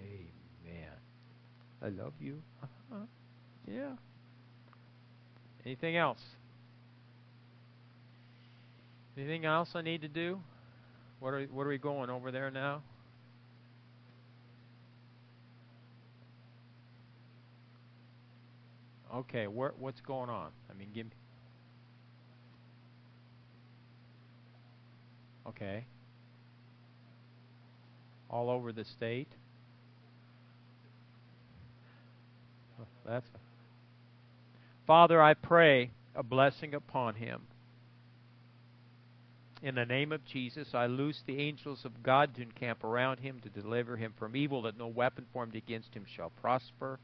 Amen. 0.00 0.90
I 1.82 1.88
love 1.88 2.14
you. 2.20 2.42
Uh-huh. 2.62 3.04
Yeah. 3.66 3.92
Anything 5.64 5.96
else? 5.96 6.20
Anything 9.16 9.44
else 9.44 9.70
I 9.74 9.82
need 9.82 10.02
to 10.02 10.08
do? 10.08 10.40
What 11.20 11.32
are 11.32 11.42
what 11.44 11.66
are 11.66 11.70
we 11.70 11.78
going 11.78 12.10
over 12.10 12.30
there 12.30 12.50
now? 12.50 12.82
Okay, 19.14 19.46
where, 19.46 19.72
what's 19.78 20.00
going 20.00 20.28
on? 20.28 20.50
I 20.68 20.74
mean, 20.76 20.88
give 20.92 21.06
me. 21.06 21.12
Okay. 25.46 25.84
All 28.28 28.50
over 28.50 28.72
the 28.72 28.84
state. 28.84 29.28
That's. 33.06 33.28
Father, 34.86 35.22
I 35.22 35.34
pray 35.34 35.90
a 36.14 36.22
blessing 36.22 36.74
upon 36.74 37.14
him. 37.14 37.42
In 39.62 39.76
the 39.76 39.86
name 39.86 40.12
of 40.12 40.26
Jesus, 40.26 40.74
I 40.74 40.86
loose 40.86 41.22
the 41.26 41.40
angels 41.40 41.86
of 41.86 42.02
God 42.02 42.34
to 42.34 42.42
encamp 42.42 42.84
around 42.84 43.20
him 43.20 43.40
to 43.40 43.48
deliver 43.48 43.96
him 43.96 44.12
from 44.18 44.36
evil, 44.36 44.60
that 44.62 44.76
no 44.76 44.88
weapon 44.88 45.24
formed 45.32 45.54
against 45.56 45.94
him 45.94 46.04
shall 46.14 46.28
prosper. 46.28 46.98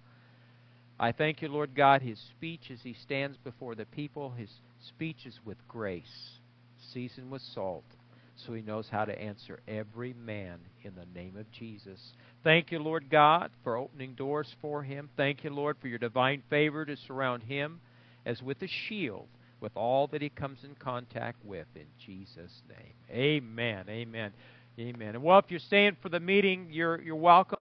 I 0.99 1.13
thank 1.13 1.41
you, 1.41 1.49
Lord 1.49 1.75
God, 1.75 2.03
his 2.03 2.19
speech 2.19 2.71
as 2.71 2.83
he 2.83 2.93
stands 2.93 3.39
before 3.39 3.75
the 3.75 3.87
people, 3.87 4.33
his 4.33 4.51
speech 4.87 5.25
is 5.25 5.41
with 5.47 5.57
grace, 5.67 6.33
seasoned 6.93 7.31
with 7.31 7.41
salt, 7.41 7.85
so 8.47 8.53
he 8.53 8.63
knows 8.63 8.87
how 8.91 9.05
to 9.05 9.21
answer 9.21 9.61
every 9.69 10.13
man 10.15 10.59
in 10.83 10.95
the 10.95 11.07
name 11.19 11.37
of 11.37 11.51
Jesus. 11.53 12.01
Thank 12.43 12.73
you, 12.73 12.79
Lord 12.79 13.11
God, 13.11 13.51
for 13.63 13.77
opening 13.77 14.15
doors 14.15 14.55
for 14.61 14.83
him. 14.83 15.11
Thank 15.17 15.45
you, 15.45 15.51
Lord, 15.51 15.77
for 15.81 15.89
your 15.89 15.99
divine 15.99 16.43
favor 16.49 16.85
to 16.85 16.97
surround 17.07 17.43
him 17.43 17.81
as 18.25 18.43
with 18.43 18.63
a 18.63 18.69
shield 18.89 19.29
with 19.61 19.77
all 19.77 20.07
that 20.09 20.23
he 20.23 20.31
comes 20.31 20.59
in 20.65 20.75
contact 20.75 21.45
with 21.45 21.67
in 21.77 21.87
Jesus' 22.05 22.63
name. 22.69 22.95
Amen. 23.11 23.85
Amen. 23.89 24.33
Amen. 24.79 25.15
And 25.15 25.23
well, 25.23 25.39
if 25.39 25.47
you're 25.49 25.61
staying 25.61 25.97
for 26.01 26.09
the 26.09 26.21
meeting, 26.21 26.69
you're 26.71 27.01
you're 27.03 27.17
welcome. 27.17 27.59